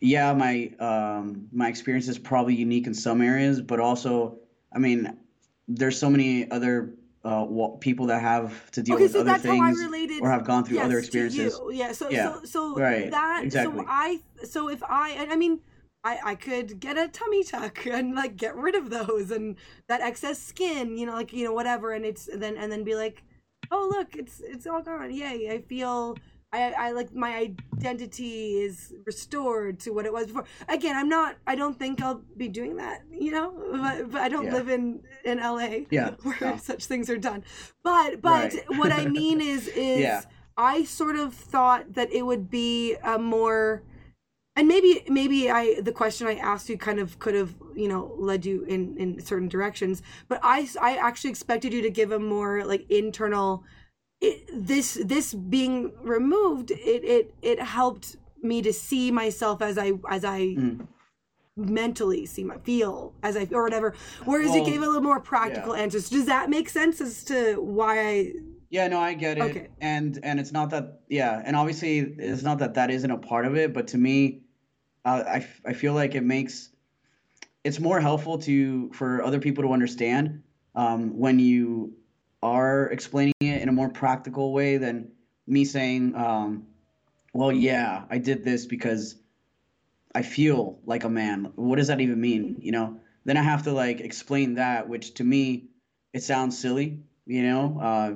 [0.00, 4.38] yeah, my um my experience is probably unique in some areas, but also
[4.74, 5.16] I mean,
[5.68, 7.46] there's so many other uh
[7.80, 10.30] people that have to deal Okay, with so other that's how I things related or
[10.30, 11.60] have gone through other yes to experiences.
[11.70, 11.92] Yeah.
[11.92, 13.84] So Yeah, so so right, that exactly.
[13.84, 15.60] so I so if I I mean
[16.04, 19.56] I I could get a tummy tuck and like get rid of those and
[19.88, 22.94] that excess skin, you know, like you know whatever, and it's then and then be
[22.94, 23.22] like,
[23.70, 25.12] oh look, it's it's all gone.
[25.12, 25.50] Yay!
[25.50, 26.16] I feel.
[26.52, 30.44] I, I like my identity is restored to what it was before.
[30.68, 31.36] Again, I'm not.
[31.46, 33.02] I don't think I'll be doing that.
[33.12, 34.52] You know, but, but I don't Yeah.
[34.54, 36.56] live in in LA Yeah, where no.
[36.56, 37.44] such things are done.
[37.84, 38.64] But but Right.
[38.78, 40.22] what I mean is is Yeah.
[40.56, 43.82] I sort of thought that it would be a more
[44.56, 48.12] and maybe maybe I the question I asked you kind of could have you know
[48.18, 52.18] led you in in certain directions but I I actually expected you to give a
[52.18, 53.62] more like internal
[54.20, 59.92] it, this this being removed it it it helped me to see myself as I
[60.08, 60.86] as I Mhm.
[61.56, 65.74] mentally see my feel as I or whatever whereas it gave a little more practical
[65.74, 68.32] answers does that make sense as to why I
[68.72, 69.42] Yeah, no, I get it.
[69.42, 69.66] Okay.
[69.80, 73.44] And and it's not that yeah, and obviously it's not that that isn't a part
[73.44, 74.42] of it, but to me,
[75.04, 76.70] uh, I I feel like it makes
[77.64, 80.42] it's more helpful to for other people to understand
[80.76, 81.94] um, when you
[82.42, 83.39] are explaining it in a
[83.80, 85.10] more practical way than
[85.46, 86.66] me saying, um,
[87.32, 89.16] well, yeah, I did this because
[90.14, 91.52] I feel like a man.
[91.54, 92.58] What does that even mean?
[92.60, 95.70] You know, then I have to like explain that, which to me,
[96.12, 96.98] it sounds silly.
[97.24, 98.10] You know, uh,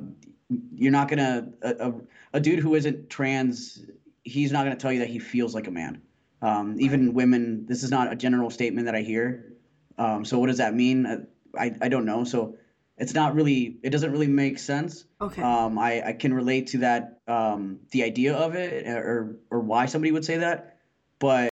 [0.75, 1.95] you're not gonna a, a,
[2.35, 3.87] a dude who isn't trans.
[4.23, 6.03] He's not gonna tell you that he feels like a man.
[6.43, 7.65] Um, even women.
[7.65, 9.55] This is not a general statement that I hear.
[9.97, 11.07] Um, so what does that mean?
[11.07, 12.25] I, I I don't know.
[12.25, 12.59] So
[12.99, 13.79] it's not really.
[13.83, 15.05] It doesn't really make sense.
[15.21, 19.61] okay Um, I, I can relate to that, um, the idea of it, or or
[19.61, 20.79] why somebody would say that,
[21.19, 21.51] but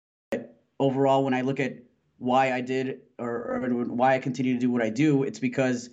[0.78, 1.78] overall, when I look at
[2.18, 5.90] why I did or, or why I continue to do what I do, it's because,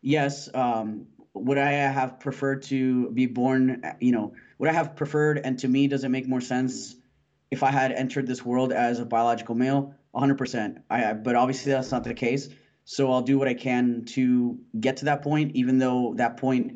[0.00, 5.38] yes, um, would I have preferred to be born, you know, would I have preferred,
[5.38, 6.96] and to me, does it make more sense
[7.50, 9.94] if I had entered this world as a biological male?
[10.14, 10.82] 100%.
[10.90, 12.48] I, I- but obviously, that's not the case.
[12.90, 16.72] So I'll do what I can to get to that point, even though that point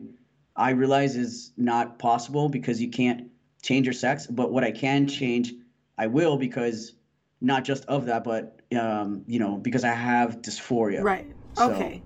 [0.55, 3.31] I realize is not possible because you can't
[3.63, 4.27] change your sex.
[4.27, 5.55] But what I can change,
[5.97, 6.93] I will because
[7.41, 11.03] not just of that, but um, you know, because I have dysphoria.
[11.03, 11.33] Right.
[11.55, 12.03] So- Okay.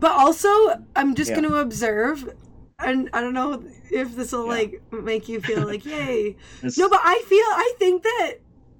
[0.00, 0.48] But also,
[0.96, 1.40] I'm just Yeah.
[1.42, 2.34] going to observe,
[2.78, 4.50] and I don't know if this will Yeah.
[4.60, 6.36] like make you feel like yay.
[6.78, 8.32] No, but I feel I think that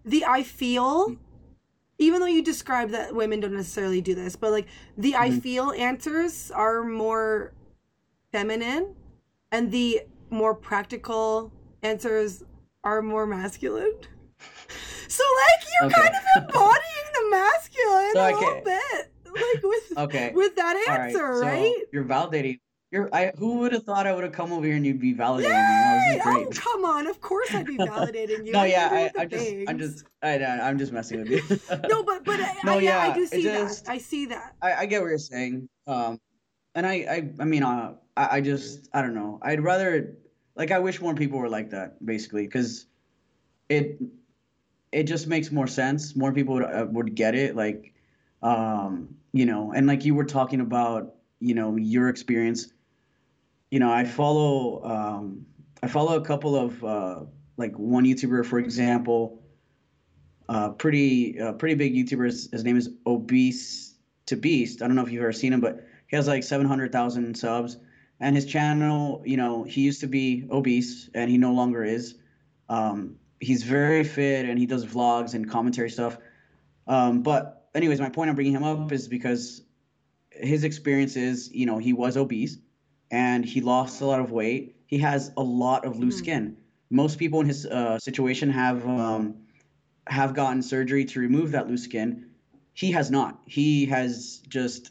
[0.06, 1.14] the I feel,
[1.98, 4.66] even though you describe that women don't necessarily do this, but like
[4.98, 5.42] the I Mhm.
[5.42, 7.52] feel answers are more
[8.32, 8.94] feminine,
[9.52, 12.42] and the more practical answers
[12.84, 13.94] are more masculine.
[15.08, 16.02] So like you're Okay.
[16.02, 20.32] kind of embodying the masculine So a I little bit, like with okay.
[20.34, 21.12] with that All right.
[21.12, 21.84] answer, So right?
[21.92, 22.58] you're validating.
[22.92, 23.08] You're.
[23.12, 23.32] I.
[23.36, 26.14] Who would have thought I would have come over here and you'd be validating me?
[26.14, 26.16] Yay!
[26.16, 27.06] is Oh, come on!
[27.08, 28.52] Of course, I'd be validating you.
[28.52, 30.04] no, yeah, I, I just, I'm just.
[30.22, 30.36] I.
[30.44, 31.42] I'm just messing with you.
[31.88, 33.92] No, but but I, No, I, yeah, I do see just- that.
[33.92, 34.54] I see that.
[34.62, 35.68] I, I get what you're saying.
[35.88, 36.20] Um,
[36.76, 39.38] and I, I, I mean, uh, I, I just, I don't know.
[39.42, 40.14] I'd rather,
[40.56, 42.86] like, I wish more people were like that, basically, because
[43.68, 43.98] it,
[44.92, 46.14] it just makes more sense.
[46.16, 47.94] More people would, uh, would get it, like,
[48.42, 52.68] um, you know, and like you were talking about, you know, your experience.
[53.70, 55.46] You know, I follow, um,
[55.82, 57.20] I follow a couple of, uh,
[57.56, 59.42] like one YouTuber, for example,
[60.48, 62.26] uh, pretty, uh, pretty big YouTuber.
[62.52, 63.94] His name is Obese
[64.26, 64.82] to Beast.
[64.82, 67.78] I don't know if you've ever seen him, but he has like 700,000 subs.
[68.20, 72.14] And his channel, you know, he used to be obese and he no longer is.
[72.68, 76.18] Um, he's very fit and he does vlogs and commentary stuff.
[76.86, 79.62] Um, but, anyways, my point I'm bringing him up is because
[80.30, 82.58] his experience is, you know, he was obese
[83.10, 84.76] and he lost a lot of weight.
[84.86, 86.18] He has a lot of loose Mhm.
[86.18, 86.56] skin.
[86.90, 89.34] Most people in his uh, situation have um,
[90.06, 92.26] have gotten surgery to remove that loose skin.
[92.74, 93.40] He has not.
[93.46, 94.90] He has just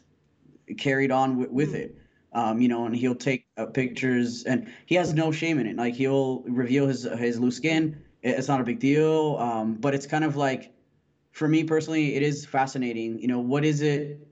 [0.76, 1.74] carried on with, with Mm.
[1.74, 1.96] it.
[2.32, 5.76] Um, you know, and he'll take uh, pictures, and he has no shame in it.
[5.76, 8.02] Like he'll reveal his his loose skin.
[8.22, 9.36] It's not a big deal.
[9.38, 10.72] Um, but it's kind of like,
[11.32, 13.18] for me personally, it is fascinating.
[13.20, 14.26] You know, what is it,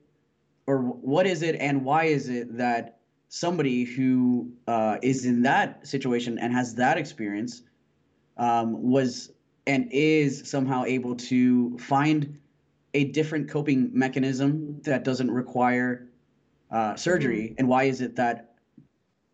[0.66, 2.93] or what is it, and why is it that
[3.34, 7.62] somebody who uh, is in that situation and has that experience
[8.36, 9.32] um, was
[9.66, 12.38] and is somehow able to find
[12.94, 16.06] a different coping mechanism that doesn't require
[16.70, 17.54] uh, surgery mm-hmm.
[17.58, 18.54] and why is it that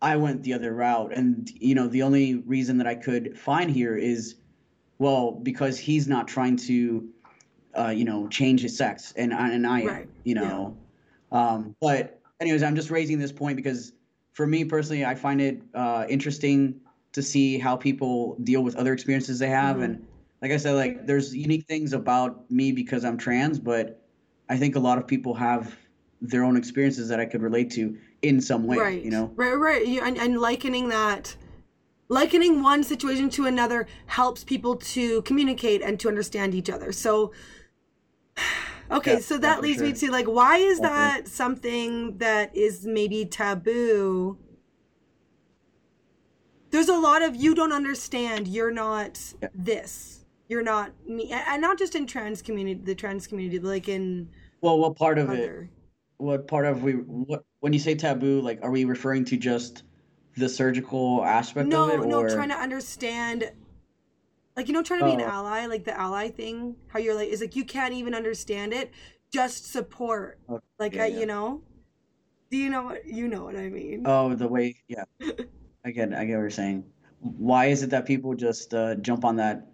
[0.01, 3.69] i went the other route and you know the only reason that i could find
[3.69, 4.33] here is
[4.97, 7.07] well because he's not trying to
[7.77, 10.09] uh, you know change his sex and and i right.
[10.23, 10.75] you know
[11.31, 11.51] yeah.
[11.51, 13.93] um, but anyways i'm just raising this point because
[14.33, 16.81] for me personally i find it uh, interesting
[17.13, 19.83] to see how people deal with other experiences they have mm-hmm.
[19.83, 20.07] and
[20.41, 24.01] like I said, like there's unique things about me because I'm trans, but
[24.49, 25.77] I think a lot of people have
[26.19, 28.77] their own experiences that I could relate to in some way.
[28.77, 29.03] Right.
[29.03, 29.31] You know.
[29.35, 29.53] Right.
[29.53, 29.85] Right.
[30.01, 31.35] And, and likening that,
[32.09, 36.91] likening one situation to another helps people to communicate and to understand each other.
[36.91, 37.31] So.
[38.91, 39.87] Okay, so that yeah, leads sure.
[39.87, 40.89] me to like, why is okay.
[40.89, 44.37] that something that is maybe taboo?
[46.71, 49.49] There's a lot of you don't understand, you're not yeah.
[49.53, 54.27] this you're not me and not just in trans community the trans community like in
[54.59, 55.63] well what part of other...
[55.63, 55.69] it
[56.17, 59.83] what part of we what when you say taboo like are we referring to just
[60.35, 63.49] the surgical aspect no, of it no trying to understand
[64.55, 65.25] like you know trying to be an oh.
[65.25, 68.91] ally like the ally thing how you're like is like you can't even understand it
[69.31, 71.19] just support okay, like yeah, I, yeah.
[71.19, 71.61] you know
[72.49, 75.03] do you know what you know what i mean oh the way yeah
[75.85, 76.83] i get i get what you're saying
[77.19, 79.67] why is it that people just uh, jump on that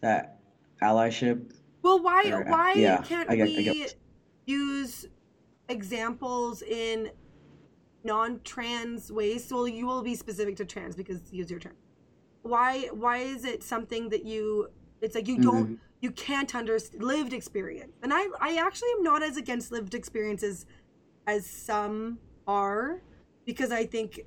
[0.00, 0.36] that
[0.82, 1.52] allyship.
[1.82, 3.86] Well, why or, why yeah, can't get, we
[4.46, 5.06] use
[5.68, 7.10] examples in
[8.04, 9.48] non-trans ways?
[9.50, 11.74] Well, you will be specific to trans because use your term.
[12.46, 14.70] Why why is it something that you?
[15.00, 15.74] It's like you don't mm-hmm.
[16.00, 20.66] you can't understand lived experience, and I I actually am not as against lived experiences
[21.26, 23.02] as some are
[23.44, 24.20] because I think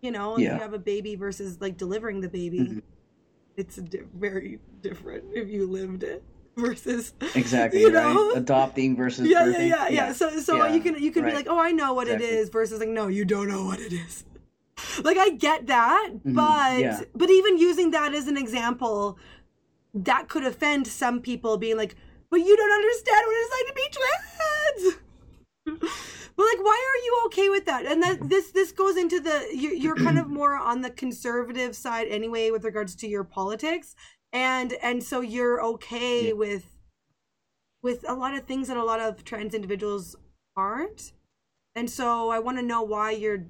[0.00, 0.48] you know yeah.
[0.48, 2.60] if you have a baby versus like delivering the baby.
[2.60, 2.78] Mm-hmm
[3.56, 6.22] it's di- very different if you lived it
[6.56, 8.28] versus exactly you know?
[8.28, 11.24] right adopting versus yeah, yeah, yeah yeah yeah so so yeah, you can you can
[11.24, 11.30] right.
[11.30, 12.28] be like oh i know what exactly.
[12.28, 14.24] it is versus like no you don't know what it is
[15.02, 16.34] like i get that mm-hmm.
[16.34, 17.00] but yeah.
[17.14, 19.18] but even using that as an example
[19.94, 21.94] that could offend some people being like
[22.30, 24.96] but you don't understand what it's like to be trans
[26.36, 29.48] but like why are you okay with that and that this this goes into the
[29.54, 33.94] you're, you're kind of more on the conservative side anyway with regards to your politics
[34.32, 36.32] and and so you're okay yeah.
[36.32, 36.64] with
[37.82, 40.16] with a lot of things that a lot of trans individuals
[40.56, 41.12] aren't
[41.74, 43.46] and so i want to know why you're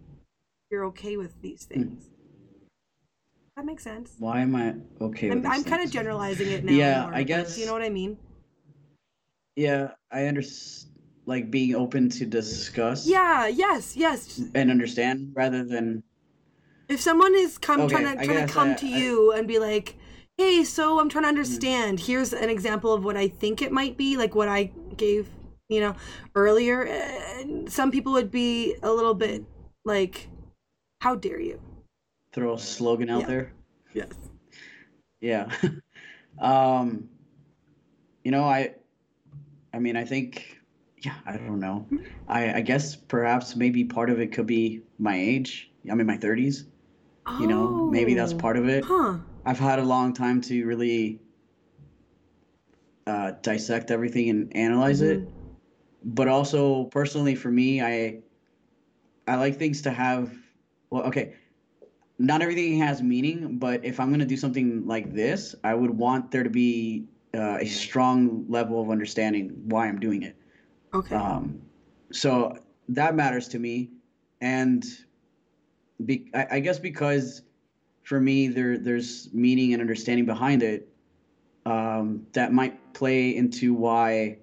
[0.70, 1.74] you're okay with these hmm.
[1.74, 2.66] things mm.
[3.56, 7.02] that makes sense why am i okay i'm, I'm kind of generalizing it now yeah
[7.02, 8.16] more, i guess you know what i mean
[9.56, 10.90] yeah i understand
[11.26, 13.06] like being open to discuss.
[13.06, 14.42] Yeah, yes, yes.
[14.54, 16.02] And understand rather than
[16.88, 19.48] if someone is come okay, trying to trying to come I, to I, you and
[19.48, 19.96] be like,
[20.36, 21.38] "Hey, so I'm trying to mm-hmm.
[21.38, 21.98] understand.
[21.98, 22.06] Mm-hmm.
[22.06, 25.28] Here's an example of what I think it might be, like what I gave,
[25.68, 25.96] you know,
[26.34, 29.44] earlier." And some people would be a little bit
[29.84, 30.28] like,
[31.04, 31.60] "How dare you?"
[32.32, 33.26] Throw a slogan out yeah.
[33.26, 33.52] there.
[33.92, 34.12] Yes.
[35.20, 35.50] Yeah.
[36.38, 37.10] um
[38.24, 38.74] you know, I
[39.74, 40.60] I mean, I think
[41.02, 41.86] yeah, I don't know.
[42.26, 45.70] I, I guess perhaps maybe part of it could be my age.
[45.90, 46.64] I'm in my 30s.
[47.26, 48.82] Oh, you know, maybe that's oh, part of it.
[48.84, 49.18] Huh.
[49.44, 51.20] I've had a long time to really
[53.06, 55.24] uh, dissect everything and analyze mm-hmm.
[55.24, 55.28] it.
[56.02, 58.20] But also, personally, for me, I
[59.28, 60.32] I like things to have.
[60.94, 61.34] Well, okay,
[62.20, 66.30] not everything has meaning, but if I'm gonna do something like this, I would want
[66.30, 70.36] there to be uh, a strong level of understanding why I'm doing it.
[70.94, 71.16] Okay.
[71.16, 71.60] Um,
[72.12, 72.56] so
[72.90, 73.90] that matters to me,
[74.40, 74.84] and
[76.06, 77.42] be, I, I, guess because
[78.04, 80.88] for me there there's meaning and understanding behind it.
[81.66, 84.38] Um, that might play into why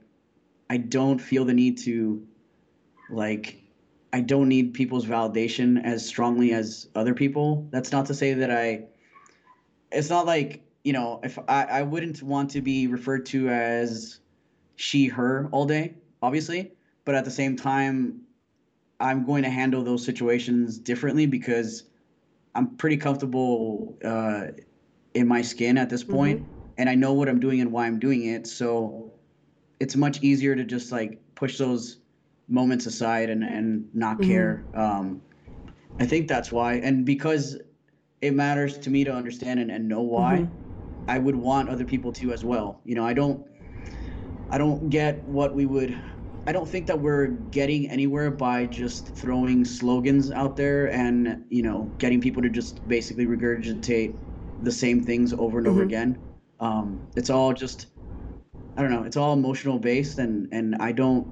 [0.70, 2.28] I don't feel the need to
[3.10, 3.61] like
[4.14, 7.68] I don't need people's validation as strongly as other people.
[7.72, 8.86] That's not to say that I
[9.92, 14.20] it's not like, you know, if I, I wouldn't want to be referred to as
[14.76, 16.72] she, her all day obviously,
[17.06, 18.22] but at the same time,
[19.00, 21.84] I'm going to handle those situations differently because
[22.54, 24.48] I'm pretty comfortable uh,
[25.14, 26.72] in my skin at this point, mm-hmm.
[26.78, 28.46] and I know what I'm doing and why I'm doing it.
[28.46, 29.12] So
[29.80, 31.98] it's much easier to just like push those
[32.52, 34.30] moments aside and and not mm-hmm.
[34.30, 34.66] care.
[34.74, 35.22] Um,
[36.00, 37.58] I think that's why, and because
[38.22, 40.40] it matters to me to understand and, and know why.
[40.40, 40.56] Mm-hmm.
[41.08, 42.80] I would want other people to as well.
[42.86, 43.46] You know, I don't
[44.50, 46.00] I don't get what we would
[46.48, 51.64] I don't think that we're getting anywhere by just throwing slogans out there and you
[51.64, 54.20] know getting people to just basically regurgitate
[54.60, 55.86] the same things over and over Mhm.
[55.86, 56.18] again.
[56.60, 57.88] Um, it's all just
[58.78, 59.04] I don't know.
[59.04, 61.28] It's all emotional based, and and I don't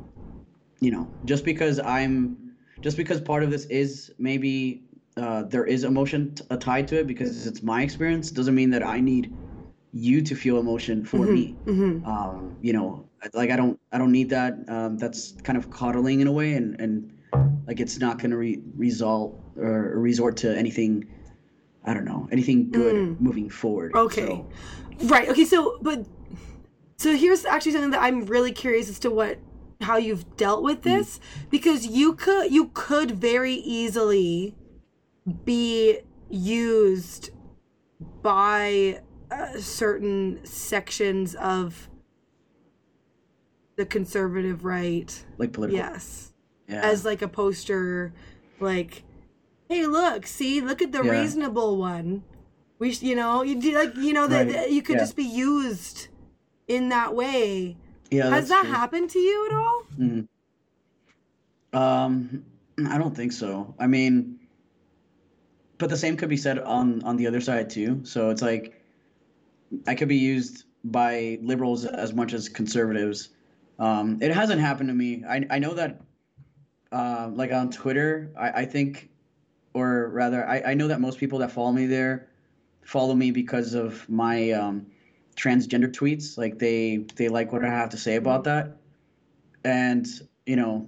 [0.80, 4.84] you know just because I'm just because part of this is maybe
[5.18, 8.70] uh, there is emotion t- uh, tied to it because it's my experience doesn't mean
[8.70, 9.36] that I need
[9.92, 12.06] you to feel emotion for Mhm, me mhm.
[12.06, 16.22] um, you know like i don't i don't need that um, that's kind of coddling
[16.22, 17.12] in a way and and
[17.68, 21.06] like it's not going to re- result or resort to anything
[21.86, 23.20] i don't know anything good Mm.
[23.20, 24.28] moving forward Okay.
[24.28, 24.50] So,
[25.08, 25.28] Right.
[25.30, 25.44] Okay.
[25.46, 26.06] So, but
[26.98, 29.40] so here's actually something that I'm really curious as to what
[29.82, 30.98] how you've dealt with Mm-hmm.
[30.98, 31.20] this
[31.50, 34.56] because you could you could very easily
[35.46, 36.00] be
[36.30, 37.30] used
[38.22, 39.02] by
[39.32, 41.90] uh, certain sections of
[43.78, 45.24] the conservative right.
[45.38, 46.34] like political Yes.
[46.68, 48.14] yeah As like a poster
[48.60, 49.04] like
[49.70, 51.12] hey look see look at the Yeah.
[51.22, 52.24] reasonable one
[52.80, 54.70] we sh- you know you do like you know that Right.
[54.72, 55.02] you could Yeah.
[55.04, 56.10] just be used
[56.68, 57.78] in that way
[58.12, 58.72] yeah has that true.
[58.72, 59.84] happened to you at all?
[60.00, 60.28] Mhm.
[61.74, 62.44] um
[62.88, 63.76] i don't think so.
[63.80, 64.40] I mean
[65.78, 68.02] but the same could be said on on the other side too.
[68.04, 68.82] So it's like
[69.88, 73.30] i could be used by liberals as much as conservatives.
[73.80, 75.24] Um it hasn't happened to me.
[75.28, 76.02] I i know that
[76.92, 79.10] uh, like on twitter i i think
[79.76, 82.30] or rather I, I know that most people that follow me there
[82.84, 84.88] follow me because of my um
[85.42, 88.76] transgender tweets like they they like what i have to say about that
[89.64, 90.06] and
[90.46, 90.86] you know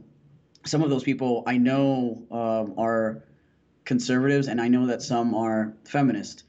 [0.66, 3.24] some of those people I know um, are
[3.86, 6.44] conservatives, and I know that some are feminist.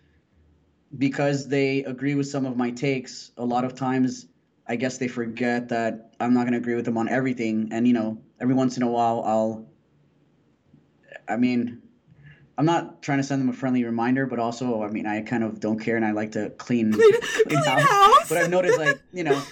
[0.99, 4.27] Because they agree with some of my takes, a lot of times
[4.67, 7.71] I guess they forget that I'm not going to agree with them on everything.
[7.73, 9.67] And you know, every once in a while, I'll.
[11.29, 11.81] I mean,
[12.63, 15.43] I'm not trying to send them a friendly reminder, but also, I mean, I kind
[15.43, 17.83] of don't care, and I like to clean clean, clean house.
[17.83, 19.43] house but I've noticed like you know,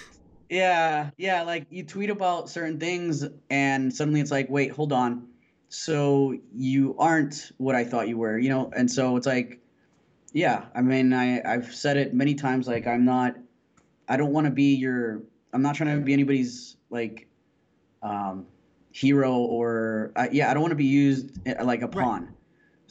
[0.49, 5.27] yeah, yeah, like you tweet about certain things and suddenly it's like, wait, hold on,
[5.67, 9.59] so you aren't what I thought you were, you know, and so it's like,
[10.31, 13.35] yeah, I mean, I I've said it many times, like I'm not,
[14.07, 17.27] I don't want to be your, I'm not trying to be anybody's like,
[18.01, 18.45] um,
[18.93, 22.35] hero or uh, yeah, I don't want to be used uh, like a Right.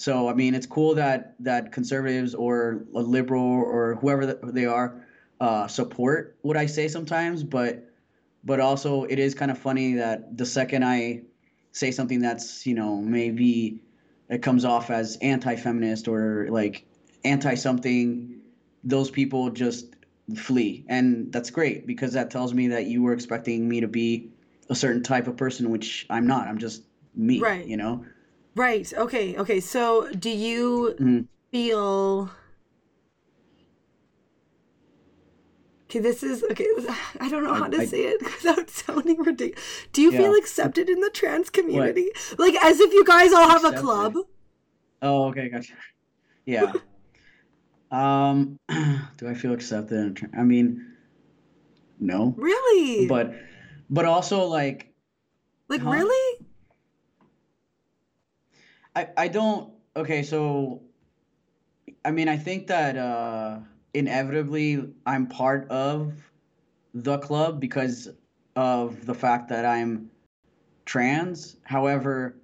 [0.01, 5.05] So I mean, it's cool that that conservatives or a liberal or whoever they are
[5.43, 7.85] uh, support what I say sometimes, but
[8.43, 11.21] but also it is kind of funny that the second I
[11.73, 13.83] say something that's you know maybe
[14.31, 16.83] it comes off as anti-feminist or like
[17.27, 18.41] anti something,
[18.83, 19.97] those people just
[20.35, 24.31] flee, and that's great because that tells me that you were expecting me to be
[24.71, 26.49] a certain type of person, which I'm not.
[26.49, 26.85] I'm just
[27.15, 27.67] me, Right.
[27.67, 28.07] You know.
[28.61, 29.83] Right okay okay so
[30.27, 31.27] do you Mhm.
[31.53, 32.31] feel
[35.91, 36.69] Okay, this is okay.
[37.19, 39.65] I don't know how to I- say it without sounding ridiculous.
[39.93, 42.09] Do you feel accepted in the trans community?
[42.39, 44.15] Like as if you guys all have a club?
[45.03, 45.75] Oh, okay, gotcha.
[46.47, 46.73] Yeah.
[47.91, 48.57] um,
[49.19, 49.99] do I feel accepted?
[49.99, 50.67] in tra- I mean,
[51.99, 53.09] no, Really?
[53.09, 53.35] but
[53.91, 54.95] but also like
[55.69, 55.91] like huh?
[55.91, 56.47] really?
[59.01, 59.73] I I don't.
[59.97, 60.83] Okay, so
[62.05, 63.59] I mean, I think that uh,
[63.95, 66.13] inevitably I'm part of
[66.95, 68.09] the club because
[68.57, 70.11] of the fact that I'm
[70.85, 71.57] trans.
[71.63, 72.37] However,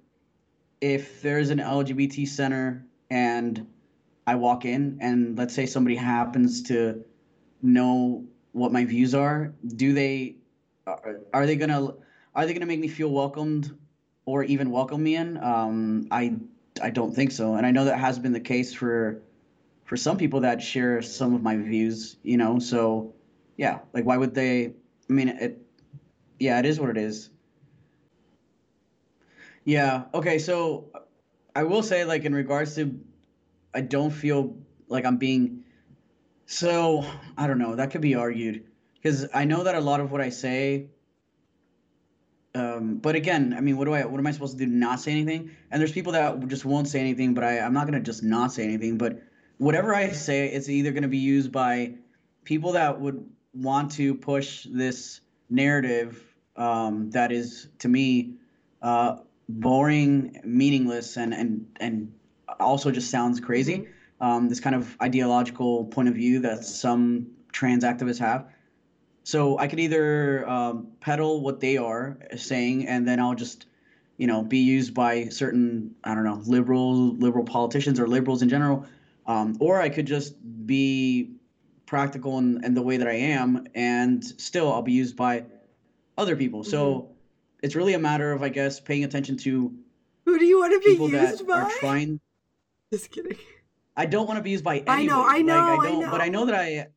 [0.81, 3.65] if there's an LGBT center and
[4.25, 7.03] I walk in and let's say somebody happens to
[7.61, 10.37] know what my views are, do they
[10.87, 11.93] are, are they gonna
[12.35, 13.77] are they gonna make me feel welcomed
[14.27, 15.41] or even welcome me in?
[15.41, 16.35] Um, I
[16.83, 19.23] I don't think so, and I know that has been the case for
[19.85, 22.17] for some people that share some of my views.
[22.21, 23.15] You know, so
[23.55, 24.73] yeah, like why would they?
[25.09, 25.61] I mean, it.
[26.39, 27.31] Yeah, it is what it is.
[29.63, 30.03] Yeah.
[30.13, 30.37] Okay.
[30.37, 30.91] So
[31.55, 32.99] I will say, like, in regards to,
[33.73, 34.57] I don't feel
[34.87, 35.63] like I'm being.
[36.45, 37.05] So
[37.37, 37.75] I don't know.
[37.75, 40.89] That could be argued because I know that a lot of what I say.
[42.57, 44.03] Um, but again, I mean, what do I?
[44.05, 44.71] What am I supposed to do?
[44.71, 45.51] Not say anything?
[45.69, 47.33] And there's people that just won't say anything.
[47.33, 48.97] But I, I'm not gonna just not say anything.
[48.97, 49.21] But
[49.59, 51.93] whatever I say, it's either gonna be used by
[52.45, 56.23] people that would want to push this narrative
[56.55, 58.33] um, that is to me
[58.81, 62.11] uh, boring, meaningless, and and and
[62.59, 63.87] also just sounds crazy.
[64.19, 68.47] Um, this kind of ideological point of view that some trans activists have.
[69.27, 73.65] So I could either um, peddle what they are saying, and then I'll just,
[74.15, 78.47] you know, be used by certain I don't know liberal liberal politicians or liberals in
[78.47, 78.85] general,
[79.25, 80.33] um, or I could just
[80.65, 81.31] be
[81.85, 85.43] practical in, in the way that I am, and still I'll be used by
[86.17, 86.63] other people.
[86.63, 87.13] So Mm-hmm.
[87.63, 89.73] it's really a matter of I guess paying attention to
[90.23, 91.53] Who do you want to be people that used by?
[91.53, 92.21] are trying.
[92.93, 93.37] Just kidding.
[93.97, 94.99] I don't want to be used by anyone.
[94.99, 96.39] I know, I know, Like, I I don't, but I know.
[96.39, 96.87] know that I,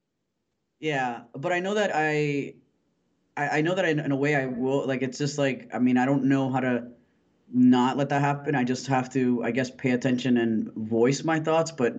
[0.80, 2.54] yeah, but I know that I,
[3.36, 4.86] I, I know that I, in a way I will.
[4.86, 6.88] Like it's just like I mean I don't know how to
[7.52, 8.54] not let that happen.
[8.54, 11.70] I just have to I guess pay attention and voice my thoughts.
[11.70, 11.94] But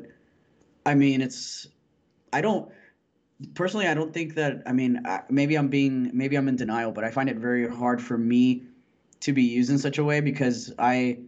[0.86, 1.68] I mean it's
[2.34, 2.72] I don't
[3.54, 7.04] personally I don't think that I mean maybe I'm being maybe I'm in denial, but
[7.04, 8.66] I find it very hard for me
[9.22, 11.20] to be used in such a way because I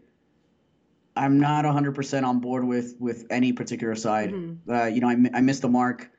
[1.16, 4.32] I'm not 100% on board with with any particular side.
[4.32, 4.58] Mhm.
[4.68, 6.10] Uh, you know, I, I missed the mark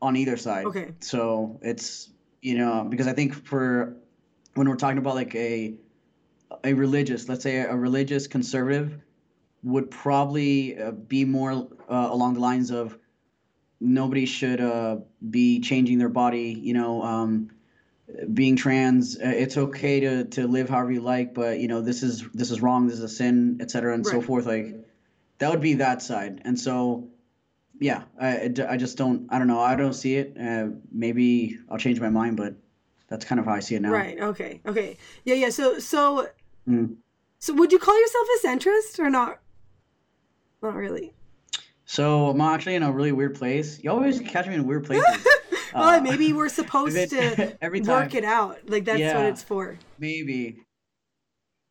[0.00, 0.66] on either side.
[0.66, 0.92] Okay.
[1.00, 2.08] So it's
[2.40, 3.96] you know because I think for
[4.54, 5.74] when we're talking about like a
[6.64, 8.98] a religious, let's say a religious conservative,
[9.62, 12.98] would probably uh, be more uh, along the lines of
[13.80, 14.96] nobody should uh,
[15.30, 16.58] be changing their body.
[16.60, 17.50] You know, um,
[18.32, 22.02] being trans, uh, it's okay to to live however you like, but you know this
[22.02, 22.86] is this is wrong.
[22.86, 23.94] This is a sin, etc.
[23.94, 24.46] and so forth.
[24.46, 24.74] Like
[25.38, 27.08] that would be that side, and so
[27.80, 30.36] yeah, I, I just don't I don't know I don't see it.
[30.40, 32.54] Uh, maybe I'll change my mind, but
[33.08, 33.90] that's kind of how I see it now.
[33.92, 34.18] Right.
[34.20, 34.60] Okay.
[34.66, 34.96] Okay.
[35.24, 35.34] Yeah.
[35.34, 35.50] Yeah.
[35.50, 36.28] So so
[36.68, 36.96] Mm.
[37.38, 39.40] so would you call yourself a centrist or not?
[40.62, 41.14] Not really.
[41.86, 43.82] So I'm actually in a really weird place.
[43.82, 45.26] You always catch me in weird places.
[45.74, 48.68] well, Uh, maybe we're supposed it- to every work it out.
[48.68, 49.78] Like that's what it's for.
[49.98, 50.58] Maybe.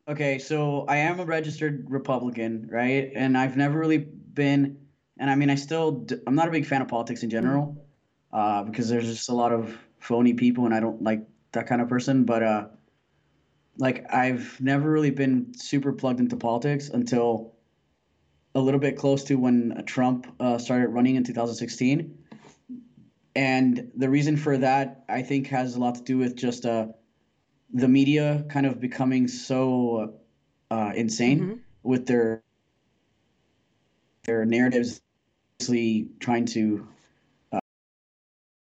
[0.07, 3.11] Okay, so I am a registered Republican, right?
[3.13, 4.77] And I've never really been,
[5.19, 7.85] and I mean, I still, d- I'm not a big fan of politics in general,
[8.31, 11.81] uh, because there's just a lot of phony people, and I don't like that kind
[11.81, 12.23] of person.
[12.25, 12.67] But uh,
[13.77, 17.55] like, I've never really been super plugged into politics until
[18.55, 22.17] a little bit close to when Trump uh, started running in 2016.
[23.35, 26.87] And the reason for that, I think, has a lot to do with just uh,
[27.71, 30.19] the media kind of becoming so
[30.71, 31.59] uh, insane Mhm.
[31.83, 32.43] with their
[34.23, 35.01] their narratives,
[35.59, 36.87] basically trying to
[37.51, 37.59] uh,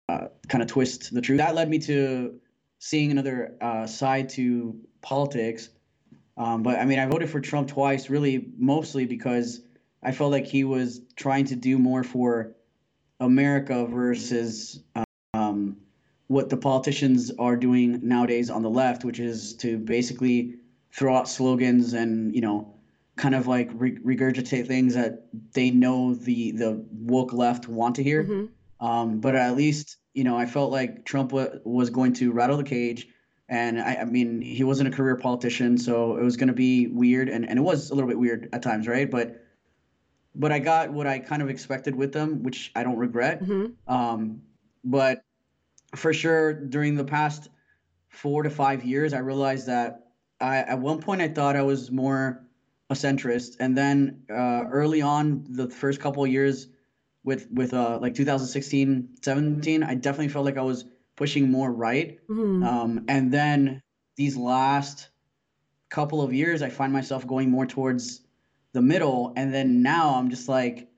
[0.09, 1.39] uh, kind of twist the truth.
[1.39, 2.41] That led me to
[2.79, 5.69] seeing another uh, side to politics.
[6.37, 9.61] Um, but I mean, I voted for Trump twice, really mostly because
[10.03, 12.53] I felt like he was trying to do more for
[13.19, 14.81] America versus
[15.35, 15.77] um,
[16.29, 20.55] what the politicians are doing nowadays on the left, which is to basically
[20.93, 22.75] throw out slogans and you know,
[23.21, 28.03] kind of like re- regurgitate things that they know the the woke left want to
[28.03, 28.25] hear.
[28.25, 28.49] Mhm.
[28.81, 32.57] Um, but at least you know, I felt like Trump wa was going to rattle
[32.57, 33.07] the cage,
[33.49, 36.89] and I, I mean, he wasn't a career politician, so it was going to be
[36.89, 39.09] weird, and, and it was a little bit weird at times, right?
[39.09, 39.45] But
[40.35, 43.43] but I got what I kind of expected with them, which I don't regret.
[43.43, 43.75] Mhm.
[43.87, 44.43] Um,
[44.83, 45.23] but
[45.95, 47.51] for sure, during the past
[48.09, 50.09] four to five years, I realized that
[50.41, 52.43] I, at one point I thought I was more
[52.91, 56.69] a centrist, and then uh, early on, the first couple of years
[57.25, 60.85] with with uh, like 2016, 17, I definitely felt like I was
[61.17, 62.19] pushing more right.
[62.29, 62.67] Mhm.
[62.67, 63.83] Um, and then
[64.17, 65.09] these last
[65.91, 68.23] couple of years, I find myself going more towards
[68.73, 69.33] the middle.
[69.37, 70.89] And then now I'm just like,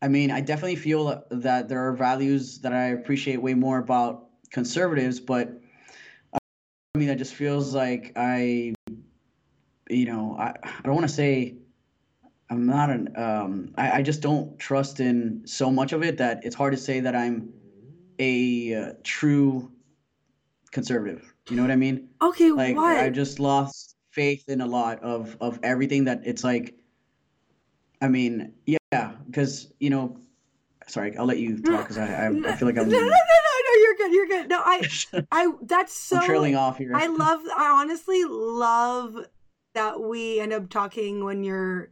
[0.00, 4.28] I mean, I definitely feel that there are values that I appreciate way more about
[4.50, 5.48] conservatives, but
[6.34, 6.38] uh,
[6.94, 8.74] I mean, that just feels like I,
[9.92, 11.56] you know, I, I don't want to say
[12.50, 16.44] I'm not an, um, I, I just don't trust in so much of it that
[16.44, 17.52] it's hard to say that I'm
[18.18, 19.72] a uh, true
[20.70, 21.34] conservative.
[21.48, 22.08] You know what I mean?
[22.20, 22.50] Okay.
[22.50, 22.96] Like what?
[22.98, 26.74] I just lost faith in a lot of of everything that it's like.
[28.00, 30.18] I mean, yeah, because you know,
[30.88, 33.08] sorry, I'll let you talk because I, I I feel like I'm no, no, no,
[33.08, 33.80] no.
[33.80, 34.12] You're good.
[34.12, 34.48] You're good.
[34.48, 34.88] No, I,
[35.32, 35.52] I.
[35.62, 36.16] That's so.
[36.16, 36.92] I'm trailing off here.
[36.94, 37.40] I love.
[37.56, 39.16] I honestly love
[39.74, 41.90] that we end up talking when you're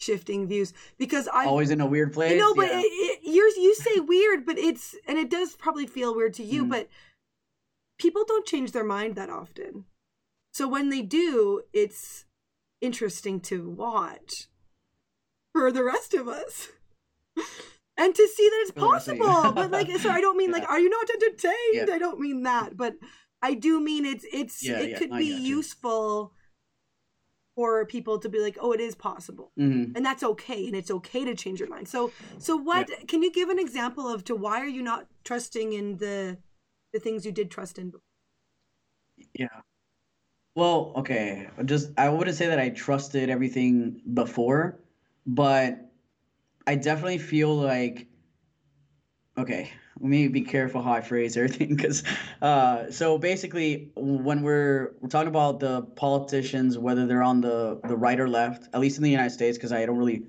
[0.00, 1.46] shifting views because I.
[1.46, 2.32] always in a weird place.
[2.32, 2.80] I know, but yeah.
[2.80, 6.42] it, it, you're you say weird, but it's and it does probably feel weird to
[6.44, 6.70] you, Mhm.
[6.70, 6.88] but
[7.98, 9.84] people don't change their mind that often.
[10.52, 12.24] So when they do, it's
[12.80, 14.48] interesting to watch
[15.52, 16.68] for the rest of us.
[17.96, 19.22] And to see that it's For the rest of you.
[19.22, 21.88] possible, but like, so I don't mean like, are you not entertained?
[21.88, 21.94] Yeah.
[21.94, 22.96] I don't mean that, but
[23.40, 26.32] I do mean it's it's Yeah, it yeah, could be useful.
[26.34, 26.38] you.
[27.56, 29.92] For people to be like, oh, it is possible Mhm.
[29.96, 33.30] and that's okay and it's okay to change your mind so so what can you
[33.30, 36.38] give an example of to why are you not trusting in the
[36.92, 37.92] the things you did trust in.
[39.34, 39.48] Yeah.
[40.54, 41.48] Well, okay.
[41.64, 44.78] Just I wouldn't say that I trusted everything before,
[45.26, 45.90] but
[46.66, 48.06] I definitely feel like
[49.36, 49.70] okay,
[50.00, 52.02] let me be careful how I phrase everything because
[52.42, 57.96] uh so basically when we're we're talking about the politicians whether they're on the the
[57.96, 60.22] right or left, at least in the United States because I don't really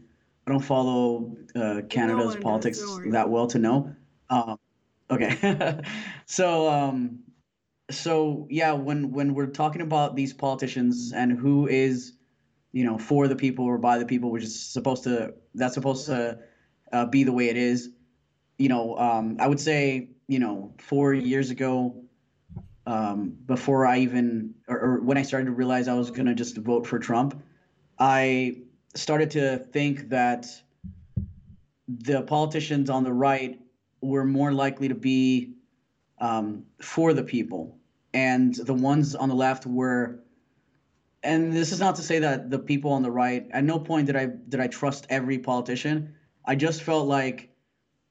[0.48, 3.96] I don't follow uh Canada's does, politics don't that well to know.
[4.30, 4.58] Um
[5.10, 5.82] okay.
[6.26, 7.20] so um
[7.92, 12.14] so yeah, when when we're talking about these politicians and who is,
[12.72, 16.08] you know, for the people or by the people, which is supposed to that's supposed
[16.08, 16.40] to
[16.92, 17.90] uh, be the way it is.
[18.58, 22.06] You know, um, I would say, you know, four years ago,
[22.88, 26.58] um, before I even or, or when I started to realize I was gonna just
[26.58, 27.42] vote for Trump,
[28.00, 28.62] I
[28.96, 30.48] started to think that
[31.88, 33.60] the politicians on the right
[34.02, 35.54] were more likely to be
[36.20, 37.78] um, for the people,
[38.14, 40.20] and the ones on the left were.
[41.24, 43.48] And this is not to say that the people on the right.
[43.50, 46.14] At no point did I did I trust every politician.
[46.46, 47.55] I just felt like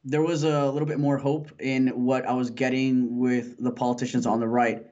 [0.04, 4.26] there was a little bit more hope in what I was getting with the politicians
[4.26, 4.86] on the right.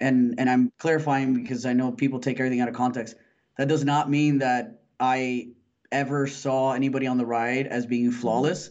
[0.00, 3.14] And and I'm clarifying because I know people take everything out of context.
[3.56, 5.48] That does not mean that I
[5.92, 8.70] ever saw anybody on the right as being flawless.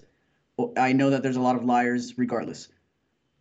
[0.77, 2.67] I know that there's a lot of liars regardless.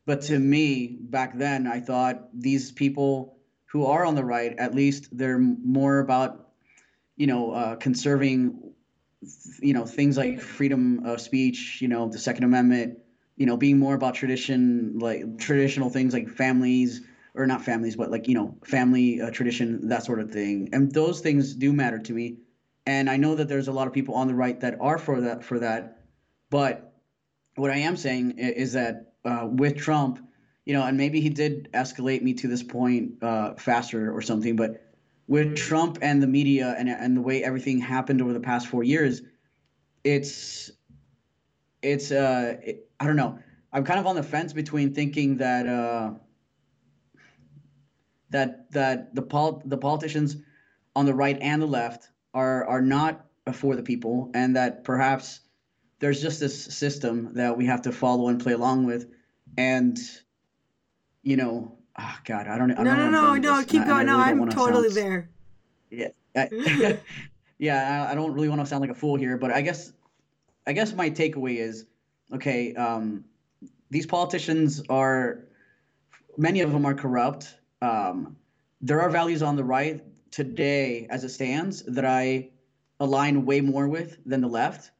[0.06, 4.74] But to me, back then, I thought these people who are on the right, at
[4.74, 6.50] least they're more about,
[7.16, 8.61] you know, uh, conserving,
[9.60, 12.98] you know, things like freedom of speech, you know, the Second Amendment,
[13.36, 17.02] you know, being more about tradition, like traditional things like families,
[17.34, 20.68] or not families, but like, you know, family uh, tradition, that sort of thing.
[20.72, 22.38] And those things do matter to me.
[22.84, 25.20] And I know that there's a lot of people on the right that are for
[25.22, 26.04] that, for that.
[26.50, 26.92] But
[27.54, 30.18] what I am saying is that uh, with Trump,
[30.66, 34.56] you know, and maybe he did escalate me to this point uh, faster or something,
[34.56, 34.91] but
[35.26, 38.82] with Trump and the media and and the way everything happened over the past four
[38.82, 39.22] years,
[40.04, 40.70] it's
[41.82, 43.38] it's uh it, I don't know.
[43.72, 46.12] I'm kind of on the fence between thinking that uh,
[48.30, 50.36] that that the pol- the politicians
[50.94, 55.40] on the right and the left are are not for the people, and that perhaps
[56.00, 59.06] there's just this system that we have to follow and play along with,
[59.56, 59.98] and
[61.22, 63.56] you know, oh God, I don't, I don't No, no, no, no.
[63.58, 64.06] this, Keep I- going.
[64.06, 65.28] No, I really don't I'm totally sound- there.
[65.90, 66.98] Yeah, I,
[67.58, 68.04] yeah.
[68.08, 69.92] I I don't really want to sound like a fool here, but I guess,
[70.66, 71.86] I guess my takeaway is,
[72.34, 73.24] okay, um,
[73.90, 75.44] these politicians are,
[76.38, 77.56] many of them are corrupt.
[77.82, 78.36] Um,
[78.80, 82.48] there are values on the right today, as it stands, that I
[83.00, 84.90] align way more with than the left.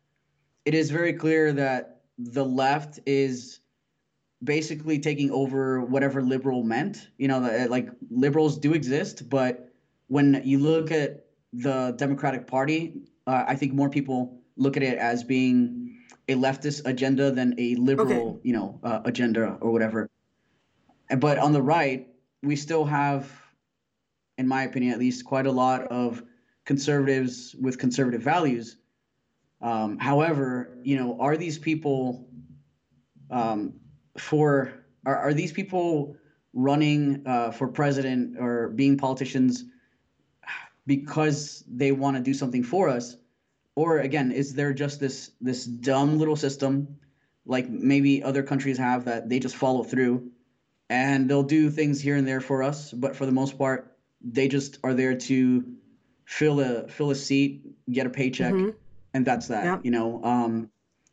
[0.66, 3.60] It is very clear that the left is
[4.42, 7.08] basically taking over whatever liberal meant.
[7.18, 9.68] You know, like liberals do exist, but
[10.08, 14.98] when you look at the Democratic Party, uh, I think more people look at it
[14.98, 18.40] as being a leftist agenda than a liberal, Okay.
[18.42, 20.10] you know, uh, agenda or whatever.
[21.18, 22.08] But on the right,
[22.42, 23.30] we still have,
[24.38, 26.22] in my opinion, at least, quite a lot of
[26.64, 28.76] conservatives with conservative values.
[29.60, 32.28] Um, however, you know, are these people
[33.30, 33.74] um,
[34.18, 34.72] for
[35.06, 36.16] are, are these people
[36.52, 39.64] running uh, for president or being politicians
[40.86, 43.16] because they want to do something for us
[43.74, 46.96] or again is there just this this dumb little system
[47.46, 50.30] like maybe other countries have that they just follow through
[50.90, 54.48] and they'll do things here and there for us but for the most part they
[54.48, 55.64] just are there to
[56.24, 58.74] fill a fill a seat get a paycheck Mhm.
[59.14, 59.84] and that's that Yep.
[59.84, 60.68] you know um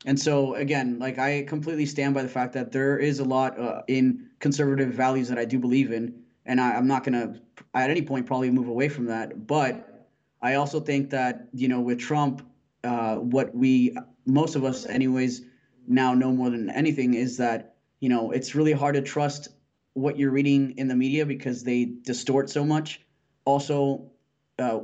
[0.05, 3.59] and so again like i completely stand by the fact that there is a lot
[3.59, 7.39] uh, in conservative values that i do believe in and I, i'm not going to
[7.73, 9.47] at any point probably move away from that.
[9.47, 10.07] But
[10.41, 12.45] i also think that you know with trump
[12.83, 13.95] uh, what we
[14.25, 15.41] most of us anyways
[15.87, 19.49] now know more than anything is that you know it's really hard to trust
[19.93, 23.01] what you're reading in the media because they distort so much.
[23.43, 24.11] Also
[24.59, 24.79] uh,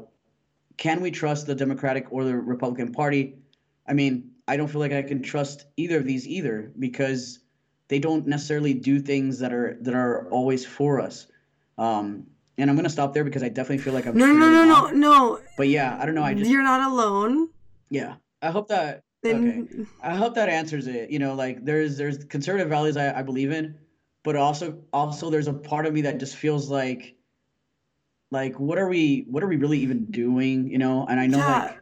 [0.78, 3.36] can we trust the democratic or the republican party?
[3.88, 7.40] I mean i don't feel like i can trust either of these either because
[7.88, 11.28] they don't necessarily do things that are that are always for us
[11.78, 12.26] um,
[12.58, 14.64] and i'm going to stop there because i definitely feel like i'm No, no, no,
[14.64, 15.40] no, no.
[15.58, 17.50] but yeah i don't know i just You're not alone.
[17.90, 21.10] yeah i hope that Then okay I hope that answers it.
[21.10, 23.76] You know, like there's there's conservative values I, I believe in,
[24.24, 27.16] but also also there's a part of me that just feels like
[28.30, 30.70] like what are we what are we really even doing?
[30.70, 31.60] You know, and I know Yeah.
[31.64, 31.80] like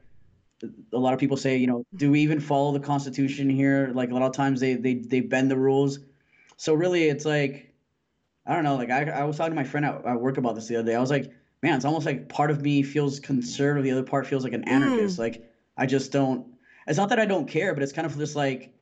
[0.93, 3.91] a lot of people say, you know, do we even follow the Constitution here?
[3.93, 5.99] Like a lot of times they they they bend the rules.
[6.57, 7.73] So really, it's like
[8.45, 8.75] I don't know.
[8.75, 10.91] Like I, I was talking to my friend at, at work about this the other
[10.91, 10.95] day.
[10.95, 14.27] I was like, man, it's almost like part of me feels conservative, the other part
[14.27, 15.15] feels like an anarchist.
[15.15, 15.19] Mm.
[15.19, 16.47] Like I just don't.
[16.85, 18.73] It's not that I don't care, but it's kind of just like,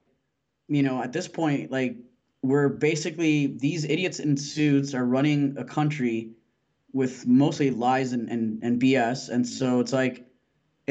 [0.67, 1.95] you know, at this point, like
[2.41, 6.31] we're basically these idiots in suits are running a country
[6.91, 10.25] with mostly lies and and, and BS, and so it's like,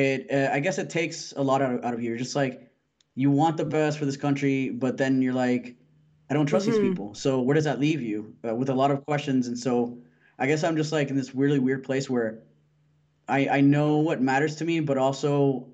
[0.00, 0.26] it.
[0.32, 2.08] Uh, I guess it takes a lot out of, out of you.
[2.10, 2.70] You're just like,
[3.14, 5.76] you want the best for this country, but then you're like,
[6.30, 6.70] I don't trust Mhm.
[6.72, 7.14] these people.
[7.14, 9.46] So where does that leave you uh, with a lot of questions?
[9.48, 9.98] And so
[10.38, 12.42] I guess I'm just like in this really weird place where
[13.28, 15.66] I I know what matters to me, but also,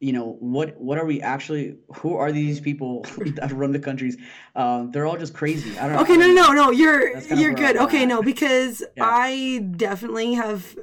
[0.00, 1.76] you know, what what are we actually?
[1.96, 3.02] Who are these people
[3.36, 4.16] that run the countries?
[4.54, 5.78] Um, they're all just crazy.
[5.78, 5.98] I don't.
[6.02, 7.76] Okay, I no, no, no, you're That's kind of you're good.
[7.76, 8.08] Okay, at.
[8.08, 9.04] no, because Yeah.
[9.06, 10.76] I definitely have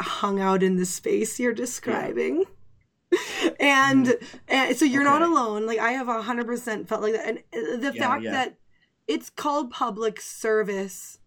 [0.00, 2.44] hung out in the space you're describing.
[3.60, 4.14] And,
[4.48, 5.32] and so you're not Mm-hmm.
[5.32, 5.66] Alone.
[5.66, 8.30] Like I have a hundred percent felt like that, and uh, the Yeah, fact yeah.
[8.32, 8.56] that
[9.06, 11.18] it's called public service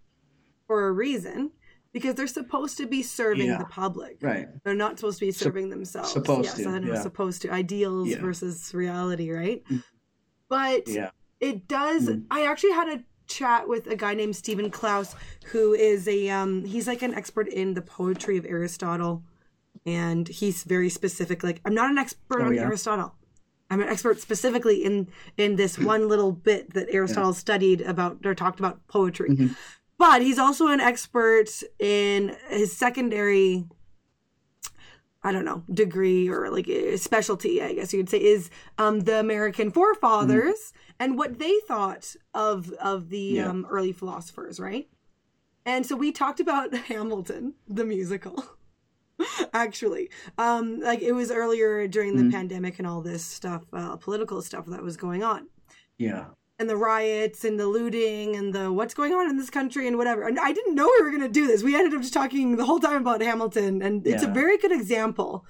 [0.67, 1.51] for a reason
[1.93, 3.57] because they're supposed to be serving Yeah.
[3.59, 4.17] the public.
[4.21, 4.47] Right.
[4.63, 6.11] They're not supposed to be Sup- serving themselves.
[6.11, 7.01] supposed yes, to, I know, yeah.
[7.01, 7.51] supposed to.
[7.51, 8.19] Ideals Yeah.
[8.19, 9.63] versus reality, right?
[9.71, 9.83] Mm.
[10.49, 11.11] But Yeah.
[11.39, 12.09] it does.
[12.09, 12.25] Mhm.
[12.29, 15.15] I actually had a chat with a guy named Stephen Klaus,
[15.45, 19.23] who is a um, he's like an expert in the poetry of Aristotle,
[19.85, 21.43] and he's very specific.
[21.43, 22.63] Like I'm not an expert Oh, on yeah?
[22.63, 23.15] Aristotle.
[23.71, 25.07] I'm an expert specifically in
[25.37, 29.29] in this one little bit that Aristotle studied about or talked about poetry.
[29.29, 29.55] Mhm.
[29.97, 33.65] But he's also an expert in his secondary
[35.21, 39.19] I don't know, degree or like a specialty, I guess you'd say, is um, the
[39.19, 43.49] American forefathers and what they thought of of the Yeah.
[43.49, 44.87] um, early philosophers, right?
[45.65, 48.43] And so we talked about Hamilton, the musical.
[49.53, 52.31] Actually, um, like it was earlier during the Mhm.
[52.31, 55.49] pandemic and all this stuff, uh, political stuff that was going on
[55.97, 56.27] Yeah.
[56.59, 59.97] And the riots and the looting and the what's going on in this country and
[59.97, 60.27] whatever.
[60.27, 61.63] And I didn't know we were going to do this.
[61.63, 64.71] We ended up just talking the whole time about Hamilton, and it's a very good
[64.73, 65.45] example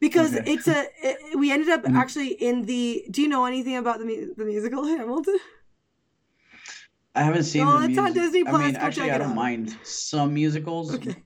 [0.00, 0.52] because Okay.
[0.52, 0.84] it's a.
[1.02, 1.96] It, we ended up Mhm.
[1.96, 3.06] actually in the.
[3.10, 5.38] Do you know anything about the mu- the musical Hamilton?
[7.14, 7.66] I haven't seen.
[7.66, 9.34] Well, the it's on music- Disney I Plus, mean, go actually, I don't out.
[9.36, 10.94] mind some musicals.
[10.94, 11.16] Okay.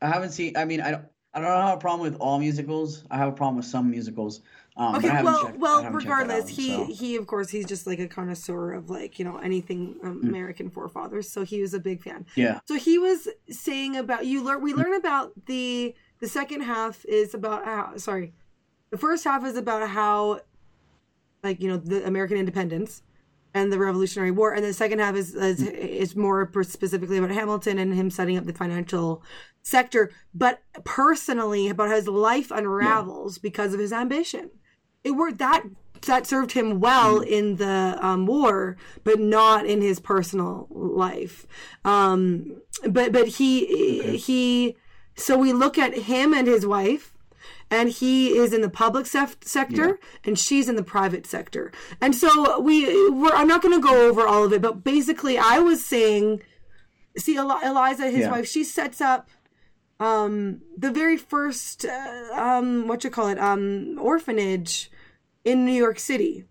[0.00, 0.56] I haven't seen.
[0.56, 1.04] I mean, I don't.
[1.34, 3.04] I don't have a problem with all musicals.
[3.10, 4.42] I have a problem with some musicals.
[4.76, 6.84] Um, Okay, well, checked- well, haven't checked that regardless, out, he so.
[6.86, 10.28] he of course he's just like a connoisseur of like you know anything um, Mm.
[10.28, 12.24] American forefathers, so he was a big fan.
[12.36, 12.60] Yeah.
[12.66, 17.34] So he was saying about you learn we learn about the the second half is
[17.34, 18.32] about how sorry.
[18.90, 20.40] The first half is about how
[21.42, 23.02] like you know the American independence
[23.54, 27.78] and the Revolutionary War and the second half is is, is more specifically about Hamilton
[27.78, 29.22] and him setting up the financial
[29.62, 34.50] sector but personally about how his life unravels because of his ambition.
[35.04, 35.62] It worked that
[36.06, 41.46] that served him well in the um, war, but not in his personal life.
[41.84, 44.16] Um, but but he Okay.
[44.16, 44.76] he
[45.14, 47.14] so we look at him and his wife,
[47.70, 51.70] and he is in the public sef- sector, and she's in the private sector.
[52.00, 55.36] And so we we're, I'm not going to go over all of it, but basically,
[55.38, 56.42] I was saying,
[57.16, 58.30] see, Eli- Eliza, his Yeah.
[58.32, 59.28] wife, she sets up
[60.00, 64.90] um the very first uh, um what you call it um orphanage
[65.44, 66.46] in New York City.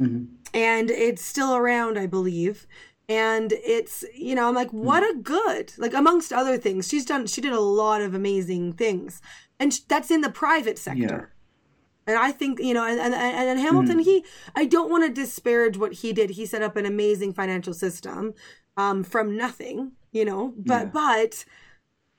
[0.00, 0.26] Mhm.
[0.52, 2.66] and it's still around I believe.
[3.08, 7.26] And it's you know I'm like what a good like amongst other things she's done
[7.26, 9.20] she did a lot of amazing things.
[9.60, 11.32] And that's in the private sector.
[12.06, 14.24] And I think you know and and, and and Hamilton he
[14.56, 16.30] I don't want to disparage what he did.
[16.30, 18.34] He set up an amazing financial system
[18.76, 20.54] um from nothing you know?
[20.56, 20.90] But Yeah.
[20.92, 21.44] but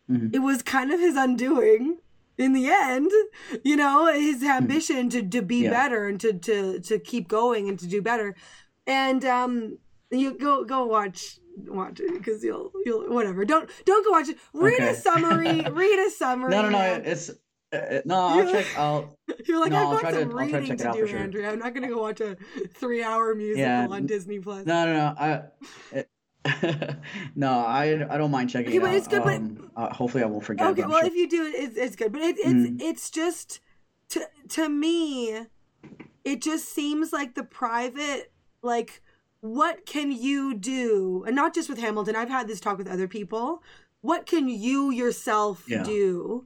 [0.10, 0.36] Mhm.
[0.36, 1.98] it was kind of his undoing
[2.38, 3.12] in the end
[3.64, 5.70] you know his ambition to to be Yeah.
[5.72, 8.36] better and to to to keep going and to do better
[8.88, 9.78] and um
[10.12, 14.38] you go go watch watch it because you'll you'll whatever don't don't go watch it
[14.54, 16.78] read a summary read a summary No, no, no.
[16.78, 17.02] man.
[17.06, 17.30] It's
[17.74, 18.16] uh, no.
[18.16, 18.66] I'll check.
[18.78, 19.18] I'll.
[19.48, 20.96] you're like no, i've got to- some I'll try to reading check to, it out
[20.96, 21.20] do for sure.
[21.20, 22.38] andrea i'm not gonna go watch a
[22.76, 23.88] three hour musical Yeah.
[23.90, 25.16] on disney plus No, no, no.
[25.18, 25.42] I.
[25.92, 26.10] It,
[27.36, 28.06] no, I.
[28.10, 28.96] I don't mind checking Okay, it but out.
[28.96, 30.68] it's good, but- Um, uh, hopefully, I won't forget.
[30.68, 32.82] okay but well sure- if you do it's, it's good but it, it's Mm.
[32.82, 33.60] it's just
[34.10, 35.46] to to me
[36.24, 38.32] it just seems like the private
[38.62, 39.02] like
[39.42, 43.08] what can you do and not just with hamilton i've had this talk with other
[43.08, 43.62] people
[44.02, 45.84] what can you yourself Yeah.
[45.84, 46.46] do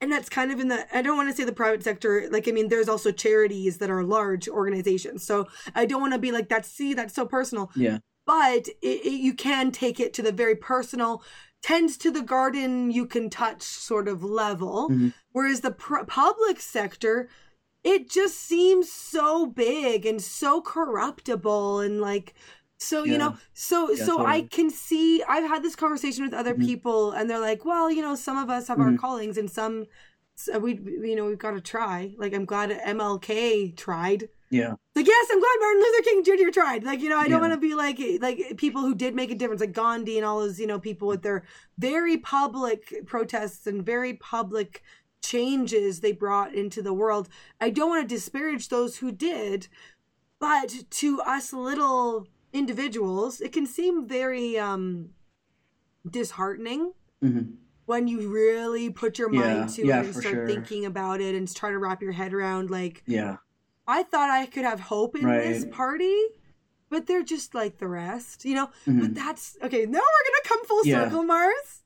[0.00, 2.48] and that's kind of in the i don't want to say the private sector like
[2.48, 6.32] i mean there's also charities that are large organizations so i don't want to be
[6.32, 7.98] like that's see that's so personal yeah.
[8.26, 11.22] But it, it, you can take it to the very personal
[11.62, 15.12] tends to the garden you can touch sort of level Mhm.
[15.32, 17.28] whereas the pr- public sector
[17.84, 22.34] it just seems so big and so corruptible and like
[22.78, 25.22] So you know, so Yeah, so I can see.
[25.22, 26.66] I've had this conversation with other Mhm.
[26.66, 28.98] people, and they're like, "Well, you know, some of us have our Mhm.
[28.98, 29.86] callings, and some,
[30.34, 30.74] so we,
[31.08, 34.28] you know, we've got to try." Like, I'm glad MLK tried.
[34.50, 34.74] Yeah.
[34.94, 36.50] Like, yes, I'm glad Martin Luther King Jr.
[36.52, 36.84] tried.
[36.84, 37.48] Like, you know, I don't Yeah.
[37.48, 40.40] want to be like like people who did make a difference, like Gandhi and all
[40.40, 41.44] those, you know, people with their
[41.78, 44.82] very public protests and very public
[45.22, 47.28] changes they brought into the world.
[47.60, 49.68] I don't want to disparage those who did,
[50.40, 55.10] but to us little individuals, it can seem very um
[56.08, 57.42] disheartening hmm
[57.86, 60.46] when you really put your Yeah, mind to yeah, it and start sure.
[60.48, 63.36] thinking about it and try to wrap your head around like Yeah.
[63.86, 66.14] I thought I could have hope in this party,
[66.90, 68.70] but they're just like the rest, you know?
[68.86, 69.00] Mhm.
[69.00, 71.04] But that's okay, now we're gonna come full Yeah.
[71.04, 71.82] circle, Mars.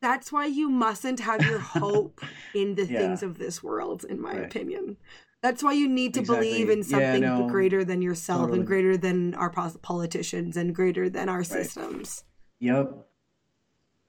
[0.00, 2.20] That's why you mustn't have your hope
[2.54, 2.98] in the Yeah.
[2.98, 4.44] things of this world, in my Right.
[4.44, 4.96] opinion.
[5.42, 6.72] That's why you need to believe Exactly.
[6.72, 8.58] in Yeah, something no, greater than yourself totally.
[8.60, 12.24] and greater than our politicians and greater than our systems.
[12.60, 13.08] Yep.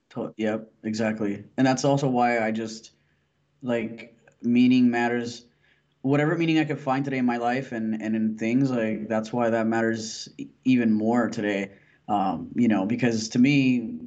[0.10, 1.44] To- Yep, exactly.
[1.58, 2.92] And that's also why I just
[3.64, 5.46] like meaning matters.
[6.04, 9.34] Whatever meaning I could find today in my life and and in things like that's
[9.34, 10.30] why that matters
[10.64, 11.72] even more today.
[12.08, 14.00] Um, you know, because to me,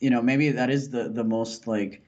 [0.00, 2.02] you know, maybe that is the the most like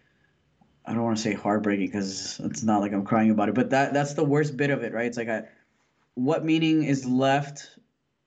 [0.87, 3.71] I don't want to say heartbreaking because it's not like I'm crying about it, but
[3.71, 5.07] that that's the worst bit of it, right?
[5.07, 5.43] It's like I,
[6.15, 7.79] what meaning is left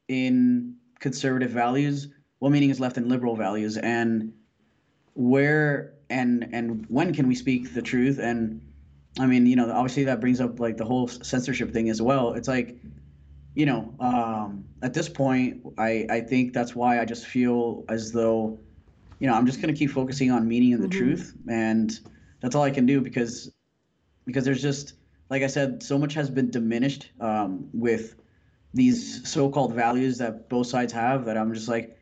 [0.08, 2.10] in conservative values?
[2.40, 3.78] What meaning is left in liberal values?
[3.78, 4.34] And
[5.16, 8.20] where and and when can we speak the truth?
[8.20, 8.62] And
[9.20, 12.34] I mean, you know, obviously that brings up like the whole censorship thing as well.
[12.34, 12.78] It's like,
[13.56, 18.12] you know, um, at this point, I I think that's why I just feel as
[18.12, 18.60] though,
[19.20, 20.92] you know, I'm just gonna keep focusing on meaning and the Mhm.
[20.92, 22.00] truth, and
[22.42, 23.52] that's all I can do because
[24.26, 24.94] because there's just
[25.30, 28.16] like I said, so much has been diminished um, with
[28.74, 31.98] these so-called values that both sides have that I'm just like,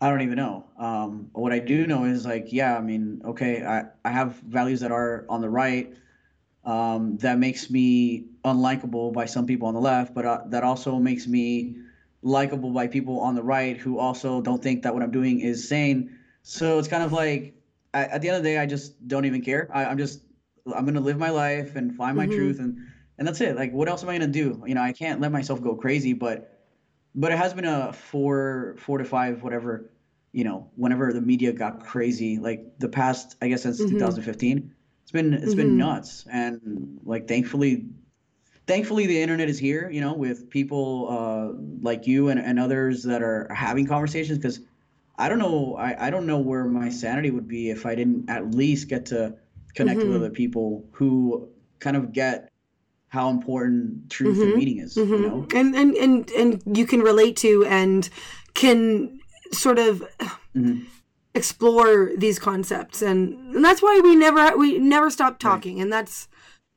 [0.00, 0.66] I don't even know.
[0.78, 4.80] Um, what I do know is like, yeah, I mean, okay, I, I have values
[4.80, 5.94] that are on the right
[6.66, 10.98] um, that makes me unlikable by some people on the left, but uh, that also
[10.98, 11.76] makes me
[12.22, 15.68] likable by people on the right who also don't think that what I'm doing is
[15.68, 16.18] sane.
[16.42, 17.54] So it's kind of like,
[17.94, 19.70] I, at the end of the day, I just don't even care.
[19.72, 20.22] I, I'm just,
[20.74, 22.26] I'm gonna live my life and find my Mhm.
[22.26, 22.76] truth, and
[23.18, 23.56] and that's it.
[23.56, 24.62] Like, what else am I gonna do?
[24.66, 26.58] You know, I can't let myself go crazy, but
[27.14, 29.92] but it has been a four four to five whatever
[30.32, 33.86] you know whenever the media got crazy like the past i guess since Mhm.
[33.86, 34.74] 2015
[35.06, 35.56] it's been it's Mhm.
[35.56, 37.84] been nuts and like thankfully
[38.66, 43.04] thankfully the internet is here you know with people uh, like you and, and others
[43.04, 44.58] that are having conversations because
[45.16, 48.28] i don't know I, I don't know where my sanity would be if i didn't
[48.28, 49.36] at least get to
[49.76, 50.06] connect Mhm.
[50.08, 51.48] with other people who
[51.78, 52.50] kind of get
[53.06, 54.42] how important truth Mhm.
[54.42, 55.10] and meaning is Mhm.
[55.10, 58.10] you know and, and and and you can relate to and
[58.54, 59.20] can
[59.52, 60.02] sort of
[60.56, 60.86] Mhm.
[61.36, 63.02] Explore these concepts.
[63.02, 65.80] And, and that's why we never we never stop talking.
[65.80, 66.28] And that's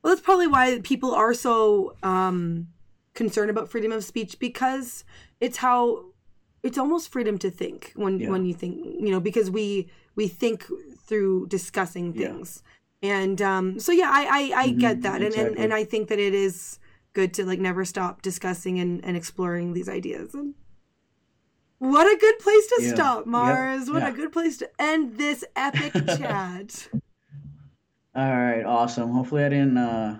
[0.04, 2.68] well that's probably why people are so um
[3.14, 5.04] concerned about freedom of speech because
[5.40, 6.06] it's how
[6.62, 8.30] it's almost freedom to think when Yeah.
[8.30, 10.66] when you think you know because we we think
[11.08, 12.28] through discussing Yeah.
[12.28, 12.62] things.
[13.02, 15.22] And um so yeah i i, I get Mhm, that.
[15.22, 16.80] And, and and i think that it is
[17.14, 20.34] good to like never stop discussing and, and exploring these ideas.
[20.36, 20.54] And
[21.80, 22.94] what a good place to Yeah.
[22.94, 23.26] stop Yep.
[23.28, 24.10] mars what Yeah.
[24.10, 26.90] a good place to end this epic chat
[28.16, 29.12] All right, awesome.
[29.12, 30.20] Hopefully, I didn't uh,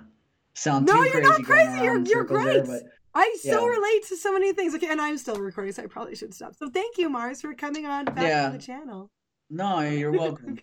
[0.54, 1.10] sound too crazy.
[1.10, 1.42] No, you're crazy.
[1.42, 1.84] not crazy.
[1.84, 2.68] You're- you're circles there, great.
[2.68, 2.84] but
[3.16, 3.66] i so Yeah.
[3.76, 6.54] relate to so many things okay and i'm still recording so i probably should stop
[6.56, 8.46] so thank you mars for coming on back Yeah.
[8.46, 9.10] on the channel
[9.50, 10.60] no, you're welcome.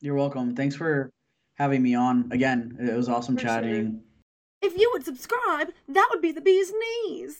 [0.00, 0.56] You're welcome.
[0.56, 1.10] Thanks for
[1.56, 2.78] having me on again.
[2.80, 3.50] It was awesome For sure.
[3.50, 4.02] chatting.
[4.62, 7.38] if you would subscribe that would be the bee's knees